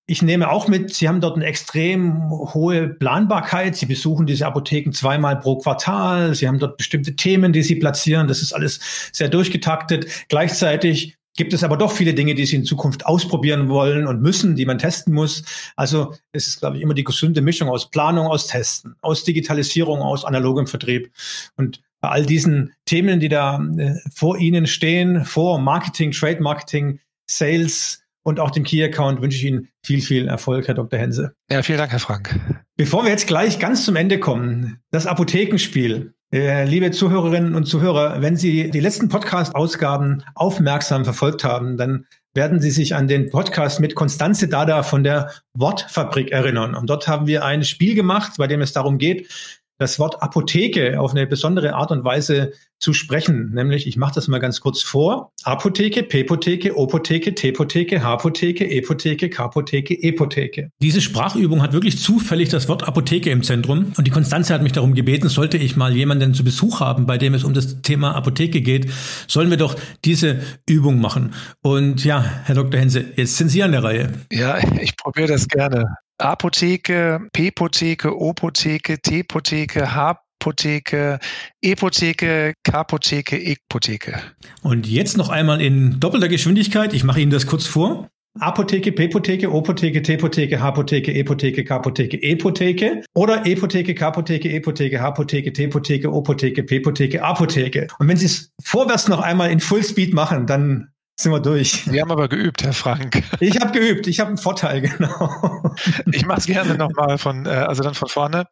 Ich 0.08 0.22
nehme 0.22 0.52
auch 0.52 0.68
mit, 0.68 0.94
Sie 0.94 1.08
haben 1.08 1.22
dort 1.22 1.36
eine 1.36 1.46
extrem 1.46 2.30
hohe 2.30 2.90
Planbarkeit. 2.90 3.76
Sie 3.76 3.88
besuchen 3.88 4.28
diese 4.28 4.46
Apotheken 4.46 4.92
zweimal 4.92 5.40
pro 5.40 5.58
Quartal. 5.58 6.36
Sie 6.36 6.48
haben 6.48 6.60
dort 6.60 6.78
bestimmte 6.78 7.16
Themen, 7.16 7.54
die 7.54 7.64
Sie 7.64 7.76
platzieren. 7.76 8.28
Das 8.28 8.44
ist 8.44 8.54
alles 8.54 8.80
sehr 9.12 9.30
durchgetaktet. 9.30 10.06
Gleichzeitig 10.30 11.18
gibt 11.36 11.54
es 11.54 11.64
aber 11.64 11.78
doch 11.78 11.92
viele 11.92 12.14
Dinge, 12.14 12.36
die 12.36 12.46
sie 12.46 12.56
in 12.56 12.66
Zukunft 12.66 13.06
ausprobieren 13.06 13.70
wollen 13.70 14.08
und 14.08 14.22
müssen, 14.22 14.56
die 14.56 14.66
man 14.66 14.78
testen 14.78 15.14
muss. 15.14 15.44
Also 15.76 16.16
es 16.32 16.48
ist, 16.48 16.60
glaube 16.60 16.78
ich, 16.78 16.84
immer 16.84 16.94
die 16.94 17.04
gesunde 17.04 17.42
Mischung 17.42 17.70
aus 17.70 17.90
Planung, 17.90 18.28
aus 18.28 18.48
Testen, 18.48 18.96
aus 19.02 19.24
Digitalisierung, 19.24 20.02
aus 20.02 20.26
analogem 20.26 20.68
Vertrieb. 20.68 21.12
Und 21.58 21.82
bei 22.02 22.10
all 22.10 22.26
diesen 22.26 22.74
Themen, 22.86 23.20
die 23.20 23.30
da 23.30 23.60
äh, 23.78 23.96
vor 24.14 24.38
Ihnen 24.38 24.68
stehen, 24.68 25.26
vor 25.26 25.60
Marketing, 25.60 26.12
Trade 26.12 26.42
Marketing, 26.42 27.00
Sales 27.30 28.02
und 28.24 28.40
auch 28.40 28.52
dem 28.52 28.64
Key 28.64 28.84
Account, 28.84 29.22
wünsche 29.22 29.38
ich 29.38 29.46
Ihnen 29.46 29.70
viel, 29.84 30.02
viel 30.02 30.28
Erfolg, 30.28 30.68
Herr 30.68 30.74
Dr. 30.74 31.00
Hense. 31.00 31.36
Ja, 31.50 31.62
vielen 31.62 31.78
Dank, 31.78 31.92
Herr 31.92 32.00
Frank. 32.00 32.40
Bevor 32.76 33.04
wir 33.04 33.12
jetzt 33.12 33.28
gleich 33.28 33.60
ganz 33.60 33.86
zum 33.86 33.96
Ende 33.96 34.20
kommen, 34.20 34.80
das 34.92 35.06
Apothekenspiel. 35.06 36.15
Äh, 36.34 36.66
liebe 36.66 36.92
Zuhörerinnen 36.92 37.56
und 37.56 37.66
Zuhörer, 37.66 38.22
wenn 38.22 38.36
Sie 38.36 38.72
die 38.72 38.80
letzten 38.80 39.10
Podcast-Ausgaben 39.10 40.24
aufmerksam 40.34 41.04
verfolgt 41.04 41.44
haben, 41.44 41.78
dann 41.78 42.08
werden 42.34 42.60
Sie 42.60 42.72
sich 42.72 42.96
an 42.96 43.08
den 43.08 43.30
Podcast 43.30 43.80
mit 43.80 43.96
Konstanze 43.96 44.48
Dada 44.48 44.84
von 44.84 45.04
der 45.04 45.32
Wortfabrik 45.54 46.32
erinnern. 46.32 46.76
Und 46.76 46.90
dort 46.90 47.08
haben 47.08 47.28
wir 47.28 47.46
ein 47.46 47.64
Spiel 47.64 47.96
gemacht, 47.96 48.34
bei 48.38 48.48
dem 48.48 48.62
es 48.62 48.74
darum 48.74 48.98
geht, 48.98 49.30
das 49.78 50.00
Wort 50.00 50.22
Apotheke 50.22 51.00
auf 51.00 51.12
eine 51.12 51.28
besondere 51.28 51.76
Art 51.76 51.92
und 51.92 52.04
Weise 52.04 52.54
zu 52.80 52.94
sprechen. 52.94 53.52
Nämlich, 53.54 53.88
ich 53.88 53.98
mache 53.98 54.16
das 54.16 54.28
mal 54.28 54.40
ganz 54.40 54.60
kurz 54.60 54.82
vor. 54.82 55.32
Apotheke, 55.44 56.04
P-Potheke, 56.04 56.78
O-Potheke, 56.78 57.34
T-Potheke, 57.34 58.04
H-Potheke, 58.04 58.66
E-Potheke, 58.66 59.30
K-Potheke, 59.30 59.94
E-Potheke. 59.94 60.72
Diese 60.82 61.02
Sprachübung 61.02 61.62
hat 61.62 61.74
wirklich 61.74 61.98
zufällig 62.00 62.50
das 62.50 62.68
Wort 62.68 62.88
Apotheke 62.88 63.32
im 63.32 63.44
Zentrum. 63.44 63.94
Und 63.98 64.06
die 64.06 64.12
Konstanze 64.12 64.54
hat 64.54 64.62
mich 64.62 64.74
darum 64.74 64.94
gebeten, 64.94 65.30
sollte 65.30 65.58
ich 65.58 65.76
mal 65.76 65.96
jemanden 65.96 66.34
zu 66.34 66.44
Besuch 66.44 66.80
haben, 66.80 67.06
bei 67.06 67.18
dem 67.18 67.34
es 67.34 67.44
um 67.44 67.54
das 67.54 67.82
Thema 67.82 68.16
Apotheke 68.16 68.62
geht, 68.62 68.92
sollen 69.28 69.50
wir 69.50 69.58
doch 69.58 69.76
diese 70.04 70.40
Übung 70.68 71.00
machen. 71.00 71.34
Und 71.62 72.04
ja, 72.04 72.24
Herr 72.44 72.56
Dr. 72.56 72.80
Hense, 72.80 73.06
jetzt 73.16 73.38
sind 73.38 73.50
Sie 73.50 73.64
an 73.64 73.72
der 73.72 73.84
Reihe. 73.84 74.14
Ja, 74.32 74.58
ich 74.80 74.98
probiere 74.98 75.28
das 75.28 75.48
gerne. 75.48 75.96
Apotheke, 76.18 77.28
P-Potheke, 77.34 78.18
O-Potheke, 78.18 79.02
T-Potheke, 79.02 79.96
H-Potheke, 79.96 81.20
E-Potheke, 81.62 82.54
K-Potheke, 82.64 83.38
E-Potheke. 83.38 84.22
Und 84.62 84.88
jetzt 84.88 85.18
noch 85.18 85.30
einmal 85.30 85.62
in 85.62 86.00
doppelter 86.00 86.30
Geschwindigkeit. 86.30 86.94
Ich 86.94 87.04
mache 87.04 87.20
Ihnen 87.20 87.32
das 87.32 87.48
kurz 87.48 87.66
vor. 87.66 88.08
Apotheke, 88.38 88.92
P-Potheke, 88.92 89.52
O-Potheke, 89.52 90.02
T-Potheke, 90.02 90.62
H-Potheke, 90.62 91.14
E-Potheke, 91.14 91.64
K-Potheke, 91.64 92.18
E-Potheke 92.18 93.04
oder 93.14 93.46
E-Potheke, 93.46 93.96
K-Potheke, 93.96 94.50
E-Potheke, 94.50 95.02
H-Potheke, 95.02 95.54
T-Potheke, 95.54 96.12
O-Potheke, 96.12 96.64
P-Potheke, 96.64 97.24
A-Potheke. 97.24 97.88
Und 97.98 98.10
wenn 98.10 98.18
Sie 98.18 98.26
es 98.26 98.52
vorwärts 98.62 99.08
noch 99.08 99.22
einmal 99.22 99.52
in 99.52 99.62
Fullspeed 99.62 100.14
machen, 100.14 100.48
dann 100.48 100.90
sind 101.18 101.32
wir 101.32 101.40
durch. 101.40 101.90
Wir 101.92 102.02
haben 102.02 102.12
aber 102.12 102.28
geübt, 102.28 102.64
Herr 102.64 102.74
Frank. 102.74 103.24
Ich 103.40 103.60
habe 103.60 103.78
geübt, 103.78 104.08
ich 104.08 104.20
habe 104.20 104.30
einen 104.30 104.38
Vorteil, 104.38 104.82
genau. 104.82 105.74
Ich 106.12 106.26
mache 106.26 106.40
es 106.40 106.46
gerne 106.46 106.76
nochmal 106.76 107.18
von, 107.18 107.46
äh, 107.46 107.50
also 107.50 107.84
dann 107.84 107.94
von 107.94 108.10
vorne. 108.10 108.48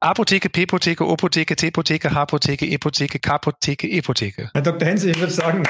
Apotheke, 0.00 0.50
P-Potheke, 0.50 1.06
O-Potheke, 1.06 1.56
T-Potheke, 1.56 2.14
H-Potheke, 2.14 2.66
E-Potheke, 2.66 3.18
K-Potheke, 3.18 3.88
E-Potheke. 3.88 4.50
Herr 4.52 4.62
Dr. 4.62 4.86
Hense, 4.86 5.10
ich 5.10 5.18
würde 5.18 5.32
sagen, 5.32 5.62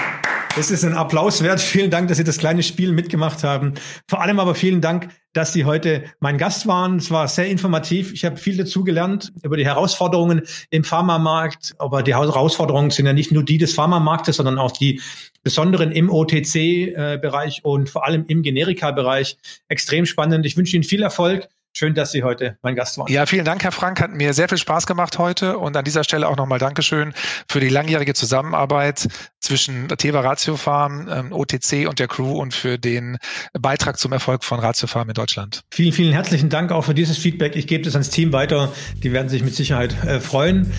das 0.56 0.70
ist 0.70 0.84
ein 0.84 0.94
Applaus 0.94 1.42
wert. 1.42 1.60
Vielen 1.60 1.90
Dank, 1.90 2.08
dass 2.08 2.16
Sie 2.16 2.24
das 2.24 2.38
kleine 2.38 2.62
Spiel 2.62 2.92
mitgemacht 2.92 3.44
haben. 3.44 3.74
Vor 4.08 4.20
allem 4.20 4.40
aber 4.40 4.54
vielen 4.54 4.80
Dank, 4.80 5.08
dass 5.36 5.52
Sie 5.52 5.66
heute 5.66 6.04
mein 6.18 6.38
Gast 6.38 6.66
waren. 6.66 6.96
Es 6.96 7.10
war 7.10 7.28
sehr 7.28 7.46
informativ. 7.48 8.14
Ich 8.14 8.24
habe 8.24 8.38
viel 8.38 8.56
dazu 8.56 8.84
gelernt 8.84 9.32
über 9.42 9.58
die 9.58 9.66
Herausforderungen 9.66 10.42
im 10.70 10.82
Pharmamarkt. 10.82 11.74
Aber 11.78 12.02
die 12.02 12.14
Herausforderungen 12.14 12.90
sind 12.90 13.04
ja 13.04 13.12
nicht 13.12 13.32
nur 13.32 13.42
die 13.42 13.58
des 13.58 13.74
Pharmamarktes, 13.74 14.36
sondern 14.36 14.58
auch 14.58 14.72
die 14.72 15.02
besonderen 15.42 15.92
im 15.92 16.08
OTC-Bereich 16.10 17.58
äh, 17.58 17.68
und 17.68 17.90
vor 17.90 18.06
allem 18.06 18.24
im 18.28 18.42
Generika-Bereich. 18.42 19.36
Extrem 19.68 20.06
spannend. 20.06 20.46
Ich 20.46 20.56
wünsche 20.56 20.74
Ihnen 20.74 20.84
viel 20.84 21.02
Erfolg. 21.02 21.48
Schön, 21.78 21.92
dass 21.92 22.10
Sie 22.10 22.22
heute 22.22 22.56
mein 22.62 22.74
Gast 22.74 22.96
waren. 22.96 23.12
Ja, 23.12 23.26
vielen 23.26 23.44
Dank, 23.44 23.62
Herr 23.62 23.70
Frank. 23.70 24.00
Hat 24.00 24.10
mir 24.10 24.32
sehr 24.32 24.48
viel 24.48 24.56
Spaß 24.56 24.86
gemacht 24.86 25.18
heute. 25.18 25.58
Und 25.58 25.76
an 25.76 25.84
dieser 25.84 26.04
Stelle 26.04 26.26
auch 26.26 26.38
nochmal 26.38 26.58
Dankeschön 26.58 27.12
für 27.50 27.60
die 27.60 27.68
langjährige 27.68 28.14
Zusammenarbeit 28.14 29.06
zwischen 29.40 29.86
Teva 29.88 30.20
Ratio 30.20 30.56
Farm, 30.56 31.06
ähm, 31.10 31.32
OTC 31.32 31.86
und 31.86 31.98
der 31.98 32.08
Crew 32.08 32.40
und 32.40 32.54
für 32.54 32.78
den 32.78 33.18
Beitrag 33.52 33.98
zum 33.98 34.12
Erfolg 34.12 34.42
von 34.42 34.58
Ratio 34.58 34.88
Farm 34.88 35.08
in 35.08 35.14
Deutschland. 35.14 35.64
Vielen, 35.70 35.92
vielen 35.92 36.14
herzlichen 36.14 36.48
Dank 36.48 36.72
auch 36.72 36.86
für 36.86 36.94
dieses 36.94 37.18
Feedback. 37.18 37.56
Ich 37.56 37.66
gebe 37.66 37.84
das 37.84 37.92
ans 37.92 38.08
Team 38.08 38.32
weiter. 38.32 38.72
Die 39.02 39.12
werden 39.12 39.28
sich 39.28 39.44
mit 39.44 39.54
Sicherheit 39.54 40.02
äh, 40.02 40.18
freuen. 40.18 40.72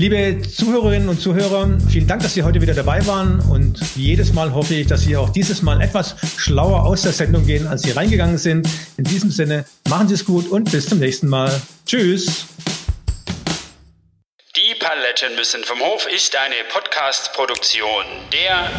Liebe 0.00 0.40
Zuhörerinnen 0.40 1.10
und 1.10 1.20
Zuhörer, 1.20 1.76
vielen 1.90 2.06
Dank, 2.06 2.22
dass 2.22 2.32
Sie 2.32 2.42
heute 2.42 2.62
wieder 2.62 2.72
dabei 2.72 3.06
waren. 3.06 3.38
Und 3.50 3.78
jedes 3.96 4.32
Mal 4.32 4.54
hoffe 4.54 4.72
ich, 4.72 4.86
dass 4.86 5.02
Sie 5.02 5.14
auch 5.14 5.28
dieses 5.28 5.60
Mal 5.60 5.82
etwas 5.82 6.16
schlauer 6.38 6.86
aus 6.86 7.02
der 7.02 7.12
Sendung 7.12 7.44
gehen, 7.44 7.66
als 7.66 7.82
Sie 7.82 7.90
reingegangen 7.90 8.38
sind. 8.38 8.66
In 8.96 9.04
diesem 9.04 9.30
Sinne, 9.30 9.66
machen 9.90 10.08
Sie 10.08 10.14
es 10.14 10.24
gut 10.24 10.30
gut 10.44 10.50
und 10.50 10.72
bis 10.72 10.88
zum 10.88 11.00
nächsten 11.00 11.28
Mal. 11.28 11.60
Tschüss. 11.84 12.46
Die 14.56 14.74
Paletten 14.78 15.36
müssen 15.36 15.62
vom 15.64 15.80
Hof 15.80 16.06
ist 16.06 16.34
eine 16.34 16.54
Podcast-Produktion 16.72 18.06
der 18.32 18.70